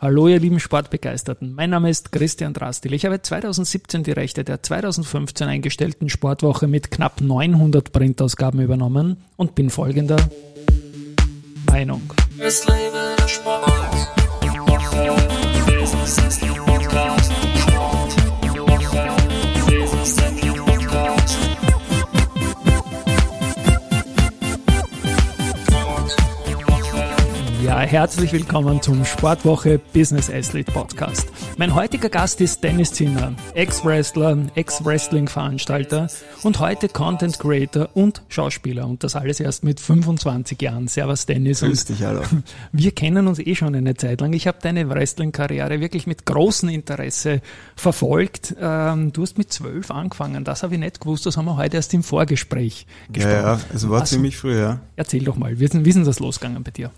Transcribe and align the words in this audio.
Hallo 0.00 0.28
ihr 0.28 0.38
lieben 0.38 0.60
Sportbegeisterten, 0.60 1.54
mein 1.54 1.70
Name 1.70 1.90
ist 1.90 2.12
Christian 2.12 2.54
Drastil. 2.54 2.92
Ich 2.92 3.04
habe 3.04 3.20
2017 3.20 4.04
die 4.04 4.12
Rechte 4.12 4.44
der 4.44 4.62
2015 4.62 5.48
eingestellten 5.48 6.08
Sportwoche 6.08 6.68
mit 6.68 6.92
knapp 6.92 7.20
900 7.20 7.90
Printausgaben 7.90 8.60
übernommen 8.60 9.16
und 9.36 9.56
bin 9.56 9.70
folgender 9.70 10.18
Meinung. 11.66 12.12
Es 12.38 12.64
lebe 12.68 13.16
der 13.18 13.26
Sport. 13.26 13.68
Herzlich 27.88 28.34
willkommen 28.34 28.82
zum 28.82 29.02
Sportwoche 29.06 29.80
Business 29.94 30.28
Athlete 30.28 30.70
Podcast. 30.70 31.26
Mein 31.56 31.74
heutiger 31.74 32.10
Gast 32.10 32.38
ist 32.42 32.62
Dennis 32.62 32.92
Zinner, 32.92 33.32
Ex-Wrestler, 33.54 34.36
Ex-Wrestling-Veranstalter 34.54 36.08
und 36.42 36.60
heute 36.60 36.90
Content 36.90 37.38
Creator 37.38 37.88
und 37.94 38.20
Schauspieler 38.28 38.86
und 38.86 39.04
das 39.04 39.16
alles 39.16 39.40
erst 39.40 39.64
mit 39.64 39.80
25 39.80 40.60
Jahren. 40.60 40.86
Servus 40.86 41.24
Dennis. 41.24 41.60
Grüß 41.60 41.86
dich, 41.86 42.02
hallo. 42.02 42.20
Wir 42.72 42.90
kennen 42.90 43.26
uns 43.26 43.38
eh 43.38 43.54
schon 43.54 43.74
eine 43.74 43.94
Zeit 43.94 44.20
lang. 44.20 44.34
Ich 44.34 44.46
habe 44.46 44.58
deine 44.60 44.90
Wrestling-Karriere 44.90 45.80
wirklich 45.80 46.06
mit 46.06 46.26
großem 46.26 46.68
Interesse 46.68 47.40
verfolgt. 47.74 48.54
Ähm, 48.60 49.14
du 49.14 49.22
hast 49.22 49.38
mit 49.38 49.50
zwölf 49.50 49.90
angefangen, 49.90 50.44
das 50.44 50.62
habe 50.62 50.74
ich 50.74 50.80
nicht 50.80 51.00
gewusst, 51.00 51.24
das 51.24 51.38
haben 51.38 51.46
wir 51.46 51.56
heute 51.56 51.76
erst 51.76 51.94
im 51.94 52.02
Vorgespräch 52.02 52.86
gesprochen. 53.10 53.34
Ja, 53.34 53.54
ja, 53.54 53.60
es 53.74 53.88
war 53.88 54.02
also, 54.02 54.16
ziemlich 54.16 54.36
früh, 54.36 54.58
ja. 54.58 54.80
Erzähl 54.96 55.24
doch 55.24 55.36
mal, 55.36 55.58
wie 55.58 55.64
ist 55.64 55.72
denn 55.72 56.04
das 56.04 56.20
losgegangen 56.20 56.62
bei 56.62 56.70
dir? 56.70 56.90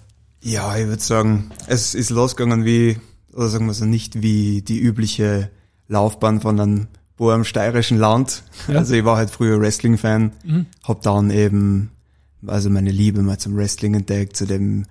Ja, 0.42 0.76
ich 0.76 0.86
würde 0.86 1.02
sagen, 1.02 1.50
es 1.66 1.94
ist 1.94 2.10
losgegangen 2.10 2.64
wie, 2.64 2.98
oder 3.32 3.48
sagen 3.48 3.66
wir 3.66 3.74
so, 3.74 3.84
nicht 3.84 4.22
wie 4.22 4.62
die 4.62 4.78
übliche 4.78 5.50
Laufbahn 5.88 6.40
von 6.40 6.58
einem 6.58 6.86
Boer 7.16 7.34
im 7.34 7.44
steirischen 7.44 7.98
Land. 7.98 8.42
Ja. 8.66 8.78
Also 8.78 8.94
ich 8.94 9.04
war 9.04 9.18
halt 9.18 9.30
früher 9.30 9.60
Wrestling-Fan, 9.60 10.32
mhm. 10.44 10.66
hab 10.82 11.02
dann 11.02 11.30
eben, 11.30 11.90
also 12.46 12.70
meine 12.70 12.90
Liebe 12.90 13.20
mal 13.22 13.38
zum 13.38 13.56
Wrestling 13.56 13.94
entdeckt, 13.94 14.36
zu 14.36 14.46
dem 14.46 14.86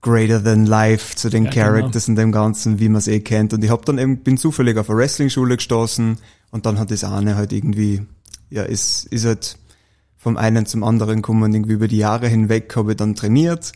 Greater 0.00 0.42
Than 0.42 0.64
Life, 0.64 1.16
zu 1.16 1.28
den 1.28 1.44
ja, 1.44 1.50
genau. 1.50 1.66
Characters 1.66 2.06
genau. 2.06 2.12
und 2.12 2.24
dem 2.24 2.32
Ganzen, 2.32 2.80
wie 2.80 2.88
man 2.88 2.98
es 2.98 3.08
eh 3.08 3.20
kennt. 3.20 3.52
Und 3.52 3.62
ich 3.62 3.70
hab 3.70 3.84
dann 3.84 3.98
eben, 3.98 4.22
bin 4.22 4.38
zufällig 4.38 4.78
auf 4.78 4.88
eine 4.88 4.98
Wrestling-Schule 4.98 5.56
gestoßen 5.56 6.16
und 6.50 6.66
dann 6.66 6.78
hat 6.78 6.90
das 6.90 7.04
eine 7.04 7.36
halt 7.36 7.52
irgendwie, 7.52 8.02
ja, 8.48 8.62
ist, 8.62 9.04
ist 9.06 9.26
halt 9.26 9.58
vom 10.16 10.38
einen 10.38 10.64
zum 10.64 10.82
anderen 10.84 11.16
gekommen, 11.16 11.52
irgendwie 11.52 11.74
über 11.74 11.88
die 11.88 11.98
Jahre 11.98 12.28
hinweg 12.28 12.74
habe 12.74 12.92
ich 12.92 12.96
dann 12.96 13.14
trainiert 13.14 13.72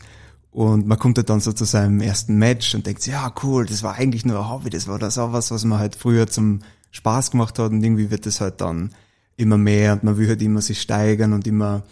und 0.57 0.87
man 0.87 0.97
kommt 0.97 1.19
halt 1.19 1.29
dann 1.29 1.39
so 1.39 1.53
zu 1.53 1.65
seinem 1.65 2.01
ersten 2.01 2.35
Match 2.39 2.73
und 2.73 2.87
denkt 2.87 3.05
ja 3.05 3.31
cool, 3.43 3.67
das 3.67 3.83
war 3.83 3.93
eigentlich 3.93 4.25
nur 4.25 4.39
ein 4.39 4.49
Hobby, 4.49 4.71
das 4.71 4.87
war 4.87 4.97
das 4.97 5.19
auch 5.19 5.31
was, 5.31 5.51
was 5.51 5.63
man 5.65 5.77
halt 5.77 5.95
früher 5.95 6.25
zum 6.25 6.61
Spaß 6.89 7.29
gemacht 7.29 7.59
hat 7.59 7.69
und 7.69 7.83
irgendwie 7.83 8.09
wird 8.09 8.25
das 8.25 8.41
halt 8.41 8.59
dann 8.59 8.89
immer 9.35 9.59
mehr 9.59 9.93
und 9.93 10.03
man 10.03 10.17
will 10.17 10.27
halt 10.27 10.41
immer 10.41 10.63
sich 10.63 10.81
steigern 10.81 11.33
und 11.33 11.45
immer 11.45 11.83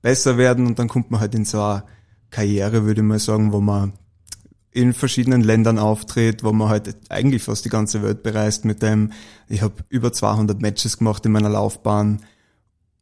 besser 0.00 0.38
werden 0.38 0.64
und 0.68 0.78
dann 0.78 0.86
kommt 0.86 1.10
man 1.10 1.18
halt 1.18 1.34
in 1.34 1.44
so 1.44 1.60
eine 1.60 1.82
Karriere, 2.30 2.84
würde 2.84 3.00
ich 3.00 3.04
mal 3.04 3.18
sagen, 3.18 3.50
wo 3.50 3.60
man 3.60 3.94
in 4.70 4.92
verschiedenen 4.92 5.42
Ländern 5.42 5.80
auftritt, 5.80 6.44
wo 6.44 6.52
man 6.52 6.68
halt 6.68 6.96
eigentlich 7.08 7.42
fast 7.42 7.64
die 7.64 7.68
ganze 7.68 8.04
Welt 8.04 8.22
bereist 8.22 8.64
mit 8.64 8.80
dem. 8.80 9.10
Ich 9.48 9.60
habe 9.62 9.74
über 9.88 10.12
200 10.12 10.62
Matches 10.62 10.98
gemacht 10.98 11.26
in 11.26 11.32
meiner 11.32 11.50
Laufbahn 11.50 12.20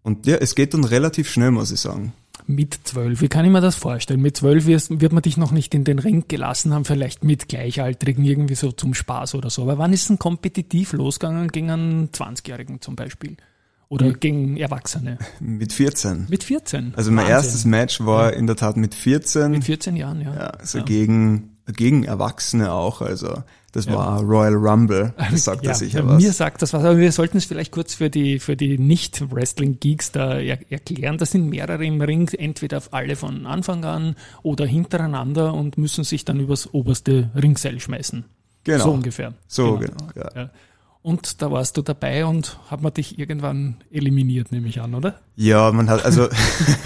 und 0.05 0.27
ja, 0.27 0.37
es 0.37 0.55
geht 0.55 0.73
dann 0.73 0.85
relativ 0.85 1.29
schnell, 1.29 1.51
muss 1.51 1.71
ich 1.71 1.81
sagen 1.81 2.15
mit 2.47 2.81
zwölf. 2.85 3.21
Wie 3.21 3.29
kann 3.29 3.45
ich 3.45 3.51
mir 3.51 3.61
das 3.61 3.77
vorstellen? 3.77 4.21
Mit 4.21 4.37
zwölf 4.37 4.67
wird 4.67 5.13
man 5.13 5.23
dich 5.23 5.37
noch 5.37 5.53
nicht 5.53 5.75
in 5.75 5.85
den 5.85 5.99
Ring 5.99 6.25
gelassen 6.29 6.75
haben, 6.75 6.85
vielleicht 6.85 7.25
mit 7.25 7.49
Gleichaltrigen 7.49 8.25
irgendwie 8.25 8.55
so 8.55 8.73
zum 8.73 8.95
Spaß 8.95 9.35
oder 9.35 9.51
so. 9.51 9.63
Aber 9.63 9.79
wann 9.79 9.93
ist 9.93 10.11
ein 10.11 10.19
kompetitiv 10.19 10.93
losgegangen 10.93 11.49
gegen 11.49 11.71
einen 11.71 12.09
20-Jährigen 12.11 12.81
zum 12.81 12.97
Beispiel? 12.97 13.37
Oder 13.89 14.07
mit, 14.07 14.23
gegen 14.23 14.57
Erwachsene? 14.57 15.19
Mit 15.41 15.75
14. 15.75 16.27
Mit 16.31 16.45
14. 16.45 16.95
Also 16.97 17.11
mein 17.11 17.25
Wahnsinn. 17.25 17.35
erstes 17.35 17.65
Match 17.67 18.01
war 18.01 18.33
ja. 18.33 18.39
in 18.39 18.47
der 18.47 18.57
Tat 18.57 18.79
mit 18.79 18.95
14. 18.95 19.51
Mit 19.51 19.65
14 19.65 19.97
Jahren, 19.97 20.23
ja. 20.23 20.35
Ja, 20.35 20.47
also 20.47 20.79
ja. 20.79 20.85
gegen, 20.85 21.52
gegen 21.67 22.05
Erwachsene 22.05 22.73
auch. 22.73 23.01
Also 23.01 23.43
das 23.73 23.87
ja. 23.87 23.95
war 23.95 24.21
Royal 24.21 24.55
Rumble. 24.55 25.15
Das 25.31 25.45
sagt 25.45 25.65
ja, 25.65 25.71
er 25.71 25.75
sicher 25.75 26.07
was. 26.07 26.23
Mir 26.23 26.33
sagt 26.33 26.63
das 26.63 26.73
was, 26.73 26.85
aber 26.85 26.99
wir 26.99 27.11
sollten 27.11 27.39
es 27.39 27.47
vielleicht 27.47 27.73
kurz 27.73 27.95
für 27.95 28.11
die, 28.11 28.39
für 28.39 28.57
die 28.57 28.79
Nicht-Wrestling-Geeks 28.79 30.13
da 30.13 30.39
er, 30.39 30.59
erklären. 30.71 31.19
Das 31.19 31.31
sind 31.31 31.49
mehrere 31.49 31.85
im 31.85 32.01
Ring, 32.01 32.29
entweder 32.29 32.83
alle 32.91 33.17
von 33.17 33.47
Anfang 33.47 33.85
an 33.85 34.17
oder 34.43 34.67
hintereinander 34.67 35.55
und 35.55 35.79
müssen 35.79 36.05
sich 36.05 36.25
dann 36.25 36.39
übers 36.39 36.73
oberste 36.73 37.31
Ringseil 37.35 37.81
schmeißen. 37.81 38.25
Genau. 38.65 38.85
So 38.85 38.91
ungefähr. 38.93 39.35
So, 39.49 39.79
genau. 39.79 39.97
genau 40.15 40.29
ja. 40.35 40.51
Und 41.03 41.43
da 41.43 41.51
warst 41.51 41.77
du 41.77 41.83
dabei 41.83 42.27
und 42.27 42.59
hat 42.71 42.81
man 42.81 42.95
dich 42.95 43.19
irgendwann 43.19 43.77
eliminiert, 43.91 44.53
nehme 44.53 44.69
ich 44.69 44.81
an, 44.81 44.95
oder? 44.95 45.19
Ja, 45.35 45.73
man 45.73 45.91
hat, 45.91 46.05
also, 46.05 46.29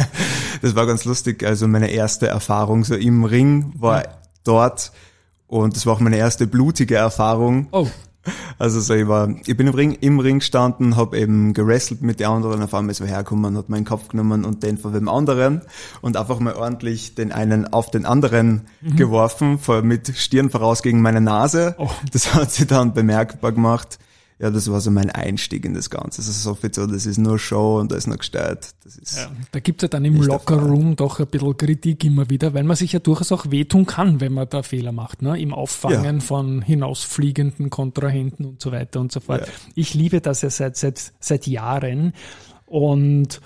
das 0.63 0.75
war 0.75 0.87
ganz 0.87 1.05
lustig. 1.05 1.45
Also 1.45 1.69
meine 1.69 1.91
erste 1.91 2.27
Erfahrung 2.27 2.85
so 2.85 2.95
im 2.95 3.25
Ring 3.25 3.73
war 3.77 4.05
dort, 4.47 4.93
und 5.47 5.77
das 5.77 5.87
war 5.87 5.95
auch 5.95 6.01
meine 6.01 6.17
erste 6.17 6.47
blutige 6.47 6.97
Erfahrung. 6.97 7.69
Oh. 7.73 7.87
Also 8.59 8.81
so, 8.81 8.95
ich 8.95 9.07
war, 9.07 9.29
ich 9.47 9.57
bin 9.57 9.69
im 9.69 9.75
Ring, 9.75 9.93
im 9.93 10.19
Ring 10.19 10.41
gestanden, 10.41 10.97
habe 10.97 11.17
eben 11.17 11.53
gewrestelt 11.55 12.03
mit 12.03 12.19
den 12.19 12.27
anderen, 12.27 12.61
auf 12.61 12.75
einmal 12.75 12.91
ist 12.91 13.01
wer 13.01 13.07
hergekommen, 13.07 13.57
hat 13.57 13.69
meinen 13.69 13.85
Kopf 13.85 14.09
genommen 14.09 14.45
und 14.45 14.65
den 14.65 14.79
von 14.79 14.93
dem 14.93 15.09
anderen 15.09 15.63
und 16.01 16.17
einfach 16.17 16.41
mal 16.41 16.55
ordentlich 16.55 17.15
den 17.15 17.31
einen 17.31 17.73
auf 17.73 17.91
den 17.91 18.05
anderen 18.05 18.63
mhm. 18.81 18.97
geworfen, 18.97 19.61
mit 19.83 20.17
Stirn 20.17 20.51
voraus 20.51 20.83
gegen 20.83 21.03
meine 21.03 21.21
Nase. 21.21 21.77
Oh. 21.79 21.89
Das 22.13 22.35
hat 22.35 22.51
sie 22.51 22.67
dann 22.67 22.95
bemerkbar 22.95 23.53
gemacht. 23.53 23.99
Ja, 24.39 24.51
das 24.51 24.71
war 24.71 24.83
so 24.83 24.91
mein 24.91 25.11
Einstieg 25.11 25.65
in 25.65 25.73
das 25.73 25.89
Ganze. 25.89 26.19
Das 26.19 26.29
ist 26.29 26.47
offiziell, 26.47 26.89
das 26.89 27.07
ist 27.07 27.17
nur 27.17 27.39
Show 27.39 27.81
und 27.81 27.91
da 27.91 27.97
ist 27.97 28.07
noch 28.07 28.19
gestellt. 28.19 28.75
Das 28.85 28.97
ist 28.97 29.17
ja, 29.17 29.31
da 29.51 29.61
gibt's 29.61 29.81
ja 29.81 29.89
dann 29.89 30.05
im 30.05 30.21
Lockerroom 30.21 30.95
doch 30.95 31.21
ein 31.21 31.27
bisschen 31.27 31.57
Kritik 31.57 32.05
immer 32.05 32.29
wieder, 32.29 32.53
weil 32.53 32.65
man 32.65 32.77
sich 32.77 32.93
ja 32.93 32.99
durchaus 32.99 33.33
auch 33.33 33.51
wehtun 33.51 33.87
kann, 33.87 34.21
wenn 34.21 34.35
man 34.35 34.47
da 34.49 34.63
Fehler 34.63 34.93
macht, 34.93 35.23
ne? 35.23 35.41
Im 35.41 35.55
Auffangen 35.55 36.17
ja. 36.17 36.21
von 36.21 36.61
hinausfliegenden 36.61 37.71
Kontrahenten 37.71 38.45
und 38.45 38.61
so 38.61 38.73
weiter 38.73 39.01
und 39.01 39.11
so 39.11 39.21
fort. 39.21 39.47
Ja. 39.47 39.53
Ich 39.75 39.95
liebe 39.95 40.21
das 40.21 40.43
ja 40.43 40.51
seit, 40.51 40.77
seit, 40.77 41.13
seit 41.19 41.47
Jahren 41.47 42.13
und 42.67 43.41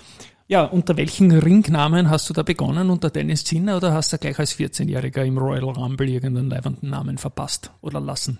ja, 0.51 0.65
unter 0.65 0.97
welchen 0.97 1.31
Ringnamen 1.31 2.09
hast 2.09 2.29
du 2.29 2.33
da 2.33 2.43
begonnen? 2.43 2.89
Unter 2.89 3.09
Dennis 3.09 3.45
Zinner 3.45 3.77
oder 3.77 3.93
hast 3.93 4.11
du 4.11 4.17
gleich 4.17 4.37
als 4.37 4.53
14-Jähriger 4.53 5.23
im 5.23 5.37
Royal 5.37 5.63
Rumble 5.63 6.09
irgendeinen 6.09 6.49
leibenden 6.49 6.89
Namen 6.89 7.17
verpasst 7.17 7.71
oder 7.79 8.01
lassen? 8.01 8.37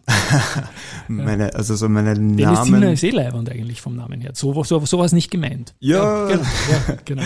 meine, 1.07 1.55
also 1.55 1.73
so 1.77 1.87
meine 1.87 2.13
Namen. 2.15 2.35
Dennis 2.35 2.63
Zinner 2.63 2.91
ist 2.91 3.03
eh 3.05 3.11
leibend 3.11 3.49
eigentlich 3.49 3.81
vom 3.81 3.95
Namen 3.95 4.19
her. 4.19 4.31
So, 4.33 4.61
so, 4.65 4.85
so 4.85 4.97
war 4.97 5.05
es 5.05 5.13
nicht 5.13 5.31
gemeint. 5.31 5.73
Ja. 5.79 6.27
ja, 6.29 6.35
genau, 6.35 6.43
ja 6.69 6.97
genau. 7.05 7.23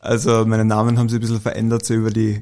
Also 0.00 0.46
meine 0.46 0.64
Namen 0.64 0.98
haben 0.98 1.10
sich 1.10 1.18
ein 1.18 1.20
bisschen 1.20 1.42
verändert 1.42 1.84
so 1.84 1.92
über 1.92 2.10
die 2.10 2.40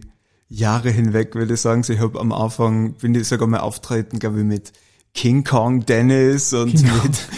Jahre 0.48 0.90
hinweg, 0.90 1.34
würde 1.34 1.54
ich 1.54 1.60
sagen. 1.60 1.82
Ich 1.88 1.98
habe 1.98 2.20
am 2.20 2.30
Anfang, 2.30 2.94
bin 2.94 3.16
ich 3.16 3.26
sogar 3.26 3.48
mal 3.48 3.58
auftreten, 3.58 4.20
glaube 4.20 4.38
ich, 4.38 4.44
mit 4.44 4.72
King 5.14 5.44
Kong 5.44 5.86
Dennis 5.86 6.52
und 6.52 6.74
genau. 6.74 7.02
mit 7.04 7.28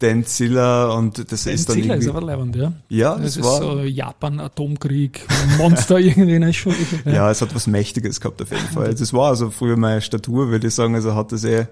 Denzilla 0.00 0.88
und 0.94 1.30
das 1.30 1.46
ist 1.46 1.68
dann 1.68 1.78
irgendwie... 1.78 1.98
ist 1.98 2.08
aber 2.08 2.22
leibend, 2.22 2.56
ja. 2.56 2.72
Ja, 2.88 3.16
das, 3.16 3.34
das 3.34 3.44
war... 3.44 3.60
so 3.60 3.82
Japan, 3.82 4.40
Atomkrieg, 4.40 5.26
Monster 5.58 5.98
irgendwie. 6.00 6.38
Ne, 6.38 6.52
schon, 6.52 6.74
ja. 7.04 7.12
ja, 7.12 7.30
es 7.30 7.42
hat 7.42 7.54
was 7.54 7.66
Mächtiges 7.66 8.20
gehabt 8.20 8.40
auf 8.40 8.50
jeden 8.50 8.68
Fall. 8.68 8.94
Das 8.94 9.12
war 9.12 9.28
also 9.28 9.50
früher 9.50 9.76
meine 9.76 10.00
Statur, 10.00 10.48
würde 10.48 10.68
ich 10.68 10.74
sagen, 10.74 10.94
also 10.94 11.14
hat 11.14 11.30
das 11.30 11.44
eh, 11.44 11.66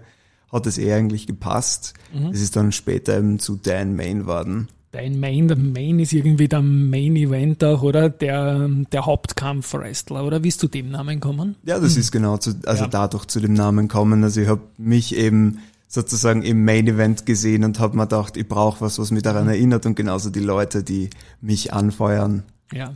hat 0.52 0.66
das 0.66 0.78
eh 0.78 0.92
eigentlich 0.92 1.26
gepasst. 1.26 1.94
Mhm. 2.12 2.26
Es 2.26 2.42
ist 2.42 2.56
dann 2.56 2.70
später 2.70 3.16
eben 3.16 3.38
zu 3.38 3.56
Dan 3.56 3.96
Main 3.96 4.20
geworden 4.20 4.68
dein 4.94 5.18
Main, 5.18 5.48
der 5.48 5.56
Main 5.56 5.98
ist 5.98 6.12
irgendwie 6.12 6.48
der 6.48 6.62
Main 6.62 7.16
Event 7.16 7.62
auch, 7.64 7.82
oder? 7.82 8.08
Der, 8.08 8.68
der 8.92 9.06
Hauptkampf-Wrestler, 9.06 10.24
oder? 10.24 10.44
Wie 10.44 10.48
ist 10.48 10.60
zu 10.60 10.68
dem 10.68 10.90
Namen 10.90 11.20
kommen? 11.20 11.56
Ja, 11.64 11.80
das 11.80 11.94
hm. 11.94 12.00
ist 12.00 12.12
genau, 12.12 12.36
zu, 12.38 12.54
also 12.64 12.84
ja. 12.84 12.88
dadurch 12.88 13.26
zu 13.26 13.40
dem 13.40 13.54
Namen 13.54 13.88
kommen. 13.88 14.22
Also 14.22 14.40
ich 14.40 14.48
habe 14.48 14.62
mich 14.78 15.16
eben 15.16 15.58
sozusagen 15.88 16.42
im 16.42 16.64
Main 16.64 16.86
Event 16.86 17.26
gesehen 17.26 17.64
und 17.64 17.80
habe 17.80 17.96
mir 17.96 18.04
gedacht, 18.04 18.36
ich 18.36 18.48
brauche 18.48 18.80
was, 18.80 18.98
was 18.98 19.10
mich 19.10 19.22
daran 19.22 19.48
erinnert 19.48 19.84
und 19.86 19.96
genauso 19.96 20.30
die 20.30 20.40
Leute, 20.40 20.82
die 20.84 21.10
mich 21.40 21.72
anfeuern. 21.72 22.44
Ja, 22.72 22.94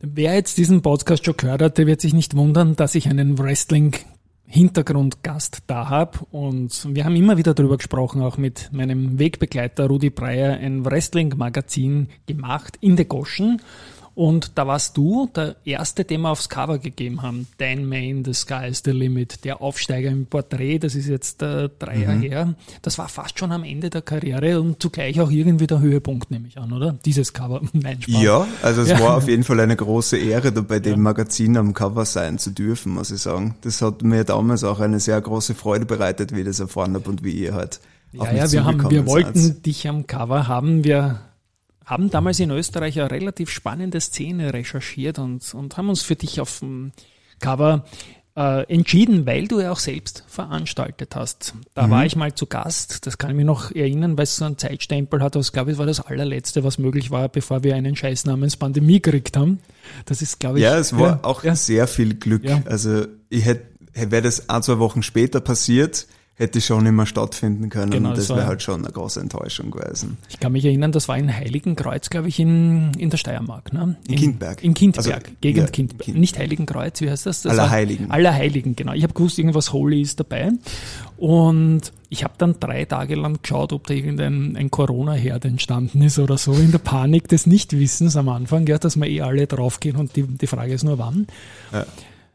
wer 0.00 0.34
jetzt 0.34 0.56
diesen 0.56 0.82
Podcast 0.82 1.24
schon 1.24 1.36
gehört 1.36 1.62
hat, 1.62 1.78
der 1.78 1.86
wird 1.86 2.00
sich 2.00 2.14
nicht 2.14 2.34
wundern, 2.36 2.74
dass 2.74 2.94
ich 2.94 3.08
einen 3.08 3.38
Wrestling 3.38 3.94
Hintergrundgast 4.50 5.62
da 5.68 5.88
habe. 5.88 6.18
Und 6.32 6.94
wir 6.94 7.04
haben 7.04 7.14
immer 7.14 7.36
wieder 7.36 7.54
darüber 7.54 7.76
gesprochen, 7.76 8.20
auch 8.20 8.36
mit 8.36 8.70
meinem 8.72 9.18
Wegbegleiter 9.18 9.86
Rudi 9.86 10.10
Breyer, 10.10 10.58
ein 10.58 10.84
Wrestling-Magazin 10.84 12.08
gemacht 12.26 12.76
in 12.80 12.96
der 12.96 13.04
Goschen. 13.04 13.62
Und 14.20 14.58
da 14.58 14.66
warst 14.66 14.98
du 14.98 15.30
der 15.34 15.56
erste, 15.64 16.04
den 16.04 16.20
wir 16.20 16.28
aufs 16.28 16.50
Cover 16.50 16.76
gegeben 16.76 17.22
haben. 17.22 17.46
Dan 17.56 17.86
Main, 17.86 18.22
The 18.22 18.34
Sky 18.34 18.68
is 18.68 18.82
the 18.84 18.90
Limit. 18.90 19.46
Der 19.46 19.62
Aufsteiger 19.62 20.10
im 20.10 20.26
Porträt, 20.26 20.80
das 20.80 20.94
ist 20.94 21.08
jetzt 21.08 21.40
äh, 21.40 21.70
drei 21.78 21.96
mhm. 21.96 22.02
Jahre 22.02 22.18
her. 22.18 22.54
Das 22.82 22.98
war 22.98 23.08
fast 23.08 23.38
schon 23.38 23.50
am 23.50 23.64
Ende 23.64 23.88
der 23.88 24.02
Karriere 24.02 24.60
und 24.60 24.82
zugleich 24.82 25.18
auch 25.22 25.30
irgendwie 25.30 25.66
der 25.66 25.80
Höhepunkt, 25.80 26.30
nehme 26.30 26.48
ich 26.48 26.58
an, 26.58 26.70
oder? 26.70 26.98
Dieses 27.02 27.32
Cover. 27.32 27.62
Nein, 27.72 28.02
Spaß. 28.02 28.22
Ja, 28.22 28.46
also 28.60 28.82
es 28.82 28.90
ja. 28.90 29.00
war 29.00 29.16
auf 29.16 29.26
jeden 29.26 29.42
Fall 29.42 29.58
eine 29.58 29.74
große 29.74 30.18
Ehre, 30.18 30.52
da 30.52 30.60
bei 30.60 30.80
dem 30.80 30.96
ja. 30.96 30.98
Magazin 30.98 31.56
am 31.56 31.72
Cover 31.72 32.04
sein 32.04 32.36
zu 32.38 32.50
dürfen, 32.50 32.92
muss 32.92 33.10
ich 33.10 33.22
sagen. 33.22 33.54
Das 33.62 33.80
hat 33.80 34.02
mir 34.02 34.24
damals 34.24 34.64
auch 34.64 34.80
eine 34.80 35.00
sehr 35.00 35.18
große 35.18 35.54
Freude 35.54 35.86
bereitet, 35.86 36.34
wie 36.34 36.40
ich 36.40 36.46
das 36.46 36.60
erfahren 36.60 36.92
habe 36.92 37.08
und 37.08 37.24
wie 37.24 37.32
ihr 37.32 37.54
halt 37.54 37.80
ja, 38.12 38.32
ja, 38.32 38.52
wir 38.52 38.64
haben, 38.64 38.90
wir 38.90 39.06
wollten 39.06 39.62
dich 39.62 39.88
am 39.88 40.06
Cover 40.06 40.46
haben. 40.46 40.84
Wir 40.84 41.20
haben 41.90 42.08
damals 42.08 42.38
in 42.38 42.50
Österreich 42.50 42.98
eine 43.00 43.10
relativ 43.10 43.50
spannende 43.50 44.00
Szene 44.00 44.54
recherchiert 44.54 45.18
und, 45.18 45.52
und 45.54 45.76
haben 45.76 45.88
uns 45.88 46.02
für 46.02 46.14
dich 46.14 46.40
auf 46.40 46.60
dem 46.60 46.92
Cover 47.40 47.84
äh, 48.36 48.62
entschieden, 48.72 49.26
weil 49.26 49.48
du 49.48 49.60
ja 49.60 49.72
auch 49.72 49.78
selbst 49.78 50.22
veranstaltet 50.28 51.16
hast. 51.16 51.54
Da 51.74 51.88
mhm. 51.88 51.90
war 51.90 52.06
ich 52.06 52.14
mal 52.14 52.32
zu 52.32 52.46
Gast, 52.46 53.06
das 53.06 53.18
kann 53.18 53.30
ich 53.30 53.36
mir 53.36 53.44
noch 53.44 53.72
erinnern, 53.72 54.16
weil 54.16 54.22
es 54.22 54.36
so 54.36 54.44
einen 54.44 54.56
Zeitstempel 54.56 55.20
hat, 55.20 55.34
das 55.34 55.50
glaube 55.50 55.72
ich 55.72 55.78
war 55.78 55.86
das 55.86 56.00
allerletzte, 56.00 56.62
was 56.62 56.78
möglich 56.78 57.10
war, 57.10 57.28
bevor 57.28 57.64
wir 57.64 57.74
einen 57.74 57.96
Scheiß 57.96 58.24
namens 58.24 58.56
Pandemie 58.56 59.02
gekriegt 59.02 59.36
haben. 59.36 59.58
Das 60.04 60.22
ist, 60.22 60.38
glaube 60.38 60.58
ich. 60.58 60.64
Ja, 60.64 60.78
es 60.78 60.96
war 60.96 61.08
ja, 61.08 61.18
auch 61.22 61.42
ja. 61.42 61.56
sehr 61.56 61.88
viel 61.88 62.14
Glück. 62.14 62.44
Ja. 62.44 62.62
Also 62.66 63.06
ich 63.30 63.44
hätte, 63.44 63.66
wäre 63.94 64.22
das 64.22 64.48
ein, 64.48 64.62
zwei 64.62 64.78
Wochen 64.78 65.02
später 65.02 65.40
passiert, 65.40 66.06
hätte 66.40 66.60
schon 66.62 66.86
immer 66.86 67.04
stattfinden 67.04 67.68
können 67.68 67.90
genau, 67.90 68.08
und 68.08 68.18
das, 68.18 68.28
das 68.28 68.36
wäre 68.36 68.46
halt 68.46 68.62
schon 68.62 68.82
eine 68.82 68.92
große 68.92 69.20
Enttäuschung 69.20 69.70
gewesen. 69.70 70.16
Ich 70.30 70.40
kann 70.40 70.52
mich 70.52 70.64
erinnern, 70.64 70.90
das 70.90 71.06
war 71.06 71.18
in 71.18 71.32
Heiligenkreuz, 71.32 72.08
glaube 72.08 72.28
ich, 72.28 72.40
in, 72.40 72.92
in 72.94 73.10
der 73.10 73.18
Steiermark. 73.18 73.74
Ne? 73.74 73.96
In, 74.06 74.14
in 74.14 74.18
Kindberg. 74.18 74.64
In 74.64 74.72
Kindberg, 74.72 75.06
also, 75.06 75.20
Gegend 75.42 75.64
ja, 75.64 75.70
Kindberg. 75.70 76.00
Kind. 76.00 76.18
Nicht 76.18 76.38
Heiligenkreuz, 76.38 77.02
wie 77.02 77.10
heißt 77.10 77.26
das? 77.26 77.42
das 77.42 77.52
Allerheiligen. 77.52 78.10
Allerheiligen, 78.10 78.74
genau. 78.74 78.94
Ich 78.94 79.02
habe 79.02 79.12
gewusst, 79.12 79.38
irgendwas 79.38 79.74
Holy 79.74 80.00
ist 80.00 80.18
dabei 80.18 80.50
und 81.18 81.92
ich 82.08 82.24
habe 82.24 82.34
dann 82.38 82.58
drei 82.58 82.86
Tage 82.86 83.16
lang 83.16 83.38
geschaut, 83.42 83.74
ob 83.74 83.86
da 83.86 83.92
irgendein 83.92 84.56
ein 84.56 84.70
Corona-Herd 84.70 85.44
entstanden 85.44 86.00
ist 86.00 86.18
oder 86.18 86.38
so, 86.38 86.54
in 86.54 86.72
der 86.72 86.78
Panik 86.78 87.28
des 87.28 87.46
Nichtwissens 87.46 88.16
am 88.16 88.30
Anfang, 88.30 88.66
ja, 88.66 88.78
dass 88.78 88.96
wir 88.96 89.06
eh 89.06 89.20
alle 89.20 89.46
draufgehen 89.46 89.96
und 89.96 90.16
die, 90.16 90.22
die 90.22 90.46
Frage 90.46 90.72
ist 90.72 90.84
nur 90.84 90.98
wann. 90.98 91.26
Ja. 91.70 91.84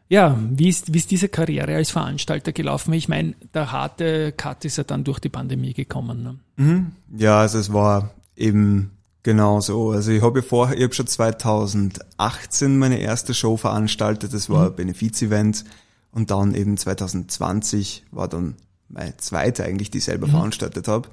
Ja, 0.07 0.37
wie 0.51 0.69
ist, 0.69 0.93
wie 0.93 0.97
ist 0.99 1.09
diese 1.09 1.29
Karriere 1.29 1.75
als 1.75 1.89
Veranstalter 1.89 2.51
gelaufen? 2.51 2.93
Ich 2.93 3.09
meine, 3.09 3.33
der 3.53 3.71
harte 3.71 4.31
Cut 4.33 4.63
ist 4.65 4.77
ja 4.77 4.83
dann 4.83 5.03
durch 5.03 5.19
die 5.19 5.29
Pandemie 5.29 5.73
gekommen. 5.73 6.23
Ne? 6.23 6.39
Mhm. 6.57 6.91
Ja, 7.17 7.39
also 7.39 7.57
es 7.57 7.73
war 7.73 8.11
eben 8.35 8.91
genau 9.23 9.59
so. 9.61 9.91
Also 9.91 10.11
ich 10.11 10.21
habe 10.21 10.43
vorher, 10.43 10.77
ich 10.77 10.83
habe 10.83 10.93
schon 10.93 11.07
2018 11.07 12.77
meine 12.77 12.99
erste 12.99 13.33
Show 13.33 13.57
veranstaltet, 13.57 14.33
das 14.33 14.49
war 14.49 14.61
mhm. 14.61 14.67
ein 14.67 14.75
Benefiz-Event 14.75 15.65
und 16.11 16.29
dann 16.29 16.53
eben 16.53 16.77
2020 16.77 18.05
war 18.11 18.27
dann 18.27 18.55
meine 18.87 19.17
zweite 19.17 19.63
eigentlich, 19.63 19.89
die 19.89 19.97
ich 19.97 20.03
selber 20.03 20.27
mhm. 20.27 20.31
veranstaltet 20.31 20.87
habe. 20.87 21.09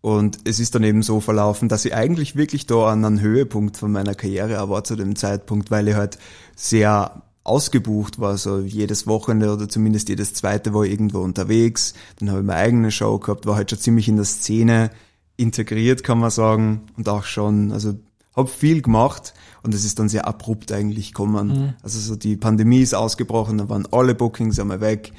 Und 0.00 0.38
es 0.44 0.60
ist 0.60 0.74
dann 0.74 0.84
eben 0.84 1.02
so 1.02 1.20
verlaufen, 1.20 1.68
dass 1.68 1.84
ich 1.84 1.94
eigentlich 1.94 2.36
wirklich 2.36 2.66
da 2.66 2.86
an 2.86 3.04
einen 3.04 3.20
Höhepunkt 3.20 3.76
von 3.76 3.92
meiner 3.92 4.14
Karriere 4.14 4.68
war 4.70 4.84
zu 4.84 4.96
dem 4.96 5.16
Zeitpunkt, 5.16 5.70
weil 5.70 5.88
ich 5.88 5.94
halt 5.94 6.18
sehr 6.54 7.22
ausgebucht 7.46 8.18
war, 8.18 8.36
so 8.36 8.60
jedes 8.60 9.06
Wochenende 9.06 9.52
oder 9.52 9.68
zumindest 9.68 10.08
jedes 10.08 10.34
zweite 10.34 10.74
war 10.74 10.84
ich 10.84 10.92
irgendwo 10.92 11.20
unterwegs. 11.20 11.94
Dann 12.18 12.30
habe 12.30 12.40
ich 12.40 12.46
meine 12.46 12.58
eigene 12.58 12.90
Show 12.90 13.18
gehabt, 13.18 13.46
war 13.46 13.56
halt 13.56 13.70
schon 13.70 13.78
ziemlich 13.78 14.08
in 14.08 14.16
der 14.16 14.24
Szene 14.24 14.90
integriert, 15.36 16.02
kann 16.02 16.18
man 16.18 16.30
sagen, 16.30 16.82
und 16.96 17.08
auch 17.08 17.24
schon, 17.24 17.72
also 17.72 17.94
habe 18.34 18.48
viel 18.48 18.82
gemacht 18.82 19.32
und 19.62 19.74
es 19.74 19.84
ist 19.84 19.98
dann 19.98 20.08
sehr 20.08 20.26
abrupt 20.26 20.72
eigentlich 20.72 21.08
gekommen. 21.08 21.48
Mhm. 21.48 21.74
Also 21.82 21.98
so 21.98 22.16
die 22.16 22.36
Pandemie 22.36 22.80
ist 22.80 22.94
ausgebrochen, 22.94 23.58
dann 23.58 23.68
waren 23.68 23.88
alle 23.90 24.14
Bookings 24.14 24.58
einmal 24.58 24.80
weg 24.80 25.12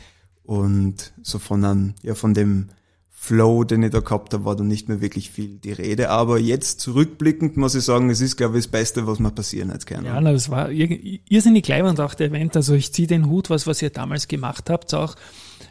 und 0.43 1.13
so 1.21 1.39
von 1.39 1.63
einem, 1.63 1.93
ja 2.03 2.15
von 2.15 2.33
dem 2.33 2.69
Flow, 3.19 3.63
den 3.63 3.81
ich 3.81 3.89
da 3.89 3.99
gehabt 3.99 4.33
habe, 4.33 4.45
war 4.45 4.55
dann 4.55 4.67
nicht 4.67 4.87
mehr 4.87 5.01
wirklich 5.01 5.31
viel 5.31 5.57
die 5.57 5.71
Rede. 5.71 6.11
Aber 6.11 6.39
jetzt 6.39 6.79
zurückblickend 6.79 7.57
muss 7.57 7.73
ich 7.73 7.83
sagen, 7.83 8.11
es 8.11 8.21
ist, 8.21 8.37
glaube 8.37 8.57
ich, 8.57 8.65
das 8.65 8.71
Beste, 8.71 9.07
was 9.07 9.19
mir 9.19 9.31
passieren 9.31 9.73
hat 9.73 9.87
können. 9.87 10.05
Ja, 10.05 10.21
na, 10.21 10.31
das 10.31 10.49
war 10.49 10.69
irrsinnig 10.69 11.67
und 11.67 11.99
auch 11.99 12.13
der 12.13 12.27
Event. 12.27 12.55
Also 12.55 12.75
ich 12.75 12.93
ziehe 12.93 13.07
den 13.07 13.27
Hut, 13.27 13.49
was, 13.49 13.65
was 13.65 13.81
ihr 13.81 13.89
damals 13.89 14.27
gemacht 14.27 14.69
habt, 14.69 14.93
auch 14.93 15.15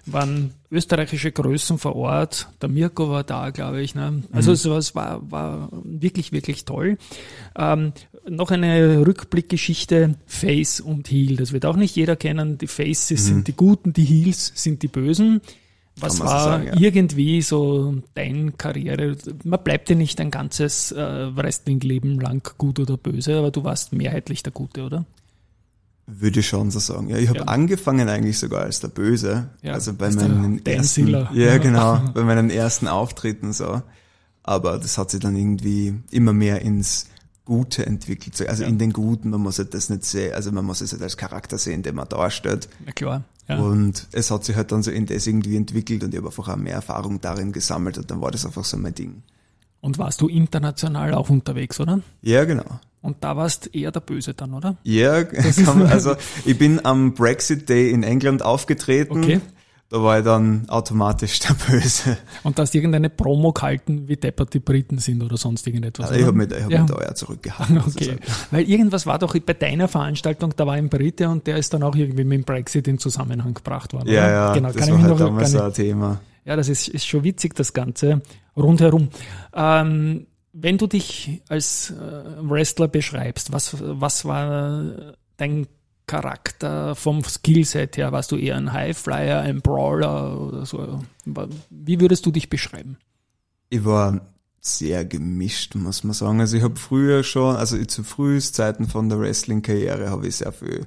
waren 0.06 0.54
österreichische 0.70 1.30
Größen 1.32 1.78
vor 1.78 1.94
Ort. 1.94 2.48
Der 2.60 2.68
Mirko 2.68 3.10
war 3.10 3.24
da, 3.24 3.50
glaube 3.50 3.80
ich. 3.80 3.94
Ne? 3.94 4.24
Also 4.32 4.50
mhm. 4.50 4.56
sowas 4.56 4.94
war, 4.94 5.30
war 5.30 5.70
wirklich, 5.84 6.32
wirklich 6.32 6.64
toll. 6.64 6.98
Ähm, 7.56 7.92
noch 8.28 8.50
eine 8.50 9.06
Rückblickgeschichte, 9.06 10.16
Face 10.26 10.80
und 10.80 11.10
Heel. 11.10 11.36
Das 11.36 11.52
wird 11.52 11.64
auch 11.64 11.76
nicht 11.76 11.94
jeder 11.94 12.16
kennen. 12.16 12.58
Die 12.58 12.66
Faces 12.66 13.22
mhm. 13.22 13.26
sind 13.26 13.48
die 13.48 13.54
Guten, 13.54 13.92
die 13.92 14.04
Heels 14.04 14.52
sind 14.56 14.82
die 14.82 14.88
Bösen. 14.88 15.40
Was 15.98 16.20
war 16.20 16.28
so 16.28 16.50
sagen, 16.50 16.66
ja. 16.66 16.74
irgendwie 16.76 17.40
so 17.40 18.02
dein 18.14 18.58
Karriere? 18.58 19.16
Man 19.44 19.62
bleibt 19.64 19.88
ja 19.88 19.96
nicht 19.96 20.20
ein 20.20 20.30
ganzes 20.30 20.92
äh, 20.92 21.34
Wrestling-Leben 21.34 22.20
lang 22.20 22.46
gut 22.58 22.78
oder 22.78 22.96
böse, 22.98 23.38
aber 23.38 23.50
du 23.50 23.64
warst 23.64 23.92
mehrheitlich 23.92 24.42
der 24.42 24.52
Gute, 24.52 24.84
oder? 24.84 25.06
Würde 26.06 26.40
ich 26.40 26.48
schon 26.48 26.70
so 26.70 26.78
sagen. 26.78 27.08
Ja, 27.08 27.16
ich 27.16 27.28
habe 27.28 27.40
ja. 27.40 27.44
angefangen 27.46 28.08
eigentlich 28.08 28.38
sogar 28.38 28.62
als 28.62 28.78
der 28.80 28.88
Böse. 28.88 29.48
Ja, 29.62 29.72
also 29.72 29.92
bei 29.94 30.10
meinen 30.10 30.64
ersten, 30.64 31.08
ja 31.32 31.58
genau, 31.58 32.00
bei 32.14 32.22
meinen 32.22 32.50
ersten 32.50 32.86
Auftritten 32.86 33.52
so. 33.52 33.82
Aber 34.44 34.78
das 34.78 34.98
hat 34.98 35.10
sich 35.10 35.18
dann 35.18 35.34
irgendwie 35.34 35.94
immer 36.12 36.32
mehr 36.32 36.62
ins 36.62 37.08
Gute 37.44 37.86
entwickelt. 37.86 38.48
Also 38.48 38.64
in 38.64 38.78
den 38.78 38.92
Guten, 38.92 39.30
man 39.30 39.40
muss 39.40 39.58
halt 39.58 39.74
das 39.74 39.90
nicht 39.90 40.04
sehen, 40.04 40.34
also 40.34 40.52
man 40.52 40.64
muss 40.64 40.80
es 40.80 40.92
halt 40.92 41.02
als 41.02 41.16
Charakter 41.16 41.58
sehen, 41.58 41.82
den 41.82 41.96
man 41.96 42.08
darstellt. 42.08 42.68
Ja, 42.84 42.92
klar. 42.92 43.24
Ja. 43.48 43.58
Und 43.58 44.08
es 44.12 44.30
hat 44.30 44.44
sich 44.44 44.56
halt 44.56 44.72
dann 44.72 44.82
so 44.82 44.90
in 44.90 45.06
das 45.06 45.26
irgendwie 45.26 45.56
entwickelt 45.56 46.02
und 46.02 46.12
ich 46.12 46.18
habe 46.18 46.28
einfach 46.28 46.48
auch 46.48 46.56
mehr 46.56 46.74
Erfahrung 46.74 47.20
darin 47.20 47.52
gesammelt 47.52 47.98
und 47.98 48.10
dann 48.10 48.20
war 48.20 48.30
das 48.30 48.44
einfach 48.44 48.64
so 48.64 48.76
mein 48.76 48.94
Ding. 48.94 49.22
Und 49.80 49.98
warst 49.98 50.20
du 50.20 50.28
international 50.28 51.14
auch 51.14 51.30
unterwegs, 51.30 51.78
oder? 51.78 52.00
Ja, 52.22 52.44
genau. 52.44 52.80
Und 53.02 53.22
da 53.22 53.36
warst 53.36 53.72
eher 53.72 53.92
der 53.92 54.00
Böse 54.00 54.34
dann, 54.34 54.52
oder? 54.52 54.76
Ja, 54.82 55.12
also 55.88 56.16
ich 56.44 56.58
bin 56.58 56.84
am 56.84 57.14
Brexit 57.14 57.68
Day 57.68 57.90
in 57.90 58.02
England 58.02 58.42
aufgetreten. 58.42 59.18
Okay 59.18 59.40
da 59.88 60.02
war 60.02 60.18
ich 60.18 60.24
dann 60.24 60.68
automatisch 60.68 61.38
der 61.40 61.54
Böse. 61.54 62.18
Und 62.42 62.58
dass 62.58 62.74
irgendeine 62.74 63.08
Promo 63.08 63.52
gehalten, 63.52 64.08
wie 64.08 64.16
deppert 64.16 64.52
die 64.54 64.58
Briten 64.58 64.98
sind 64.98 65.22
oder 65.22 65.36
sonst 65.36 65.66
irgendetwas. 65.66 66.08
Also 66.08 66.20
ich 66.20 66.26
habe 66.26 66.36
mich, 66.36 66.50
ich 66.50 66.62
hab 66.62 66.70
ja. 66.70 66.82
mich 66.82 66.90
da 66.90 67.02
ja 67.02 67.14
zurückgehalten. 67.14 67.76
Okay. 67.86 68.16
Weil 68.50 68.68
irgendwas 68.68 69.06
war 69.06 69.18
doch 69.18 69.38
bei 69.38 69.54
deiner 69.54 69.86
Veranstaltung, 69.86 70.52
da 70.56 70.66
war 70.66 70.74
ein 70.74 70.88
Brite 70.88 71.28
und 71.28 71.46
der 71.46 71.56
ist 71.56 71.72
dann 71.72 71.82
auch 71.82 71.94
irgendwie 71.94 72.24
mit 72.24 72.38
dem 72.38 72.44
Brexit 72.44 72.88
in 72.88 72.98
Zusammenhang 72.98 73.54
gebracht 73.54 73.92
worden. 73.92 74.08
Ja, 74.08 74.24
oder? 74.24 74.32
ja, 74.32 74.54
genau. 74.54 74.68
das 74.68 74.76
kann 74.76 74.88
war 74.90 74.96
ich 74.96 75.04
halt 75.04 75.18
noch, 75.18 75.26
damals 75.26 75.54
ein 75.54 75.72
Thema. 75.72 76.20
Ja, 76.44 76.56
das 76.56 76.68
ist, 76.68 76.88
ist 76.88 77.06
schon 77.06 77.22
witzig, 77.24 77.54
das 77.54 77.72
Ganze 77.72 78.22
rundherum. 78.56 79.08
Ähm, 79.54 80.26
wenn 80.52 80.78
du 80.78 80.86
dich 80.86 81.42
als 81.48 81.90
äh, 81.90 81.94
Wrestler 82.40 82.88
beschreibst, 82.88 83.52
was, 83.52 83.76
was 83.80 84.24
war 84.24 85.14
dein 85.36 85.66
Charakter 86.06 86.94
vom 86.94 87.22
Skillset 87.24 87.96
her? 87.96 88.12
Warst 88.12 88.32
du 88.32 88.36
eher 88.36 88.56
ein 88.56 88.72
Highflyer, 88.72 89.40
ein 89.40 89.60
Brawler 89.60 90.40
oder 90.40 90.66
so? 90.66 91.00
Wie 91.70 92.00
würdest 92.00 92.24
du 92.26 92.30
dich 92.30 92.48
beschreiben? 92.48 92.96
Ich 93.68 93.84
war 93.84 94.20
sehr 94.60 95.04
gemischt, 95.04 95.74
muss 95.74 96.04
man 96.04 96.14
sagen. 96.14 96.40
Also 96.40 96.56
ich 96.56 96.62
habe 96.62 96.76
früher 96.76 97.22
schon, 97.22 97.56
also 97.56 97.82
zu 97.84 98.04
Frühzeiten 98.04 98.86
von 98.86 99.08
der 99.08 99.20
Wrestling-Karriere 99.20 100.10
habe 100.10 100.26
ich 100.26 100.36
sehr 100.36 100.52
viel 100.52 100.86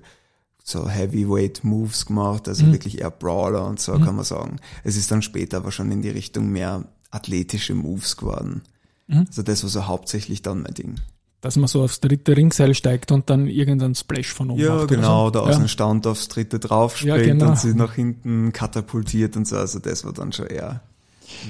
so 0.64 0.88
Heavyweight 0.88 1.64
Moves 1.64 2.06
gemacht, 2.06 2.48
also 2.48 2.66
mhm. 2.66 2.74
wirklich 2.74 3.00
eher 3.00 3.10
Brawler 3.10 3.66
und 3.66 3.80
so 3.80 3.98
mhm. 3.98 4.04
kann 4.06 4.16
man 4.16 4.26
sagen. 4.26 4.58
Es 4.84 4.96
ist 4.96 5.12
dann 5.12 5.22
später 5.22 5.58
aber 5.58 5.72
schon 5.72 5.92
in 5.92 6.02
die 6.02 6.10
Richtung 6.10 6.50
mehr 6.50 6.86
athletische 7.10 7.74
Moves 7.74 8.18
geworden. 8.18 8.62
Mhm. 9.08 9.26
Also 9.28 9.42
das 9.42 9.64
war 9.64 9.70
so 9.70 9.88
hauptsächlich 9.88 10.42
dann 10.42 10.62
mein 10.62 10.74
Ding. 10.74 10.96
Dass 11.42 11.56
man 11.56 11.68
so 11.68 11.84
aufs 11.84 12.02
dritte 12.02 12.36
Ringseil 12.36 12.74
steigt 12.74 13.12
und 13.12 13.30
dann 13.30 13.48
irgendeinen 13.48 13.96
Splash 13.96 14.34
von 14.34 14.50
oben 14.50 14.60
ja, 14.60 14.76
macht. 14.76 14.90
Genau, 14.90 15.26
so. 15.26 15.32
da 15.32 15.40
aus 15.40 15.52
ja. 15.52 15.60
dem 15.60 15.68
Stand 15.70 16.06
aufs 16.06 16.28
dritte 16.28 16.60
draufspringt 16.60 17.18
ja, 17.18 17.24
genau. 17.24 17.50
und 17.50 17.60
sie 17.60 17.74
nach 17.74 17.94
hinten 17.94 18.52
katapultiert 18.52 19.38
und 19.38 19.48
so. 19.48 19.56
Also 19.56 19.80
das 19.80 20.04
war 20.04 20.12
dann 20.12 20.34
schon 20.34 20.48
eher 20.48 20.82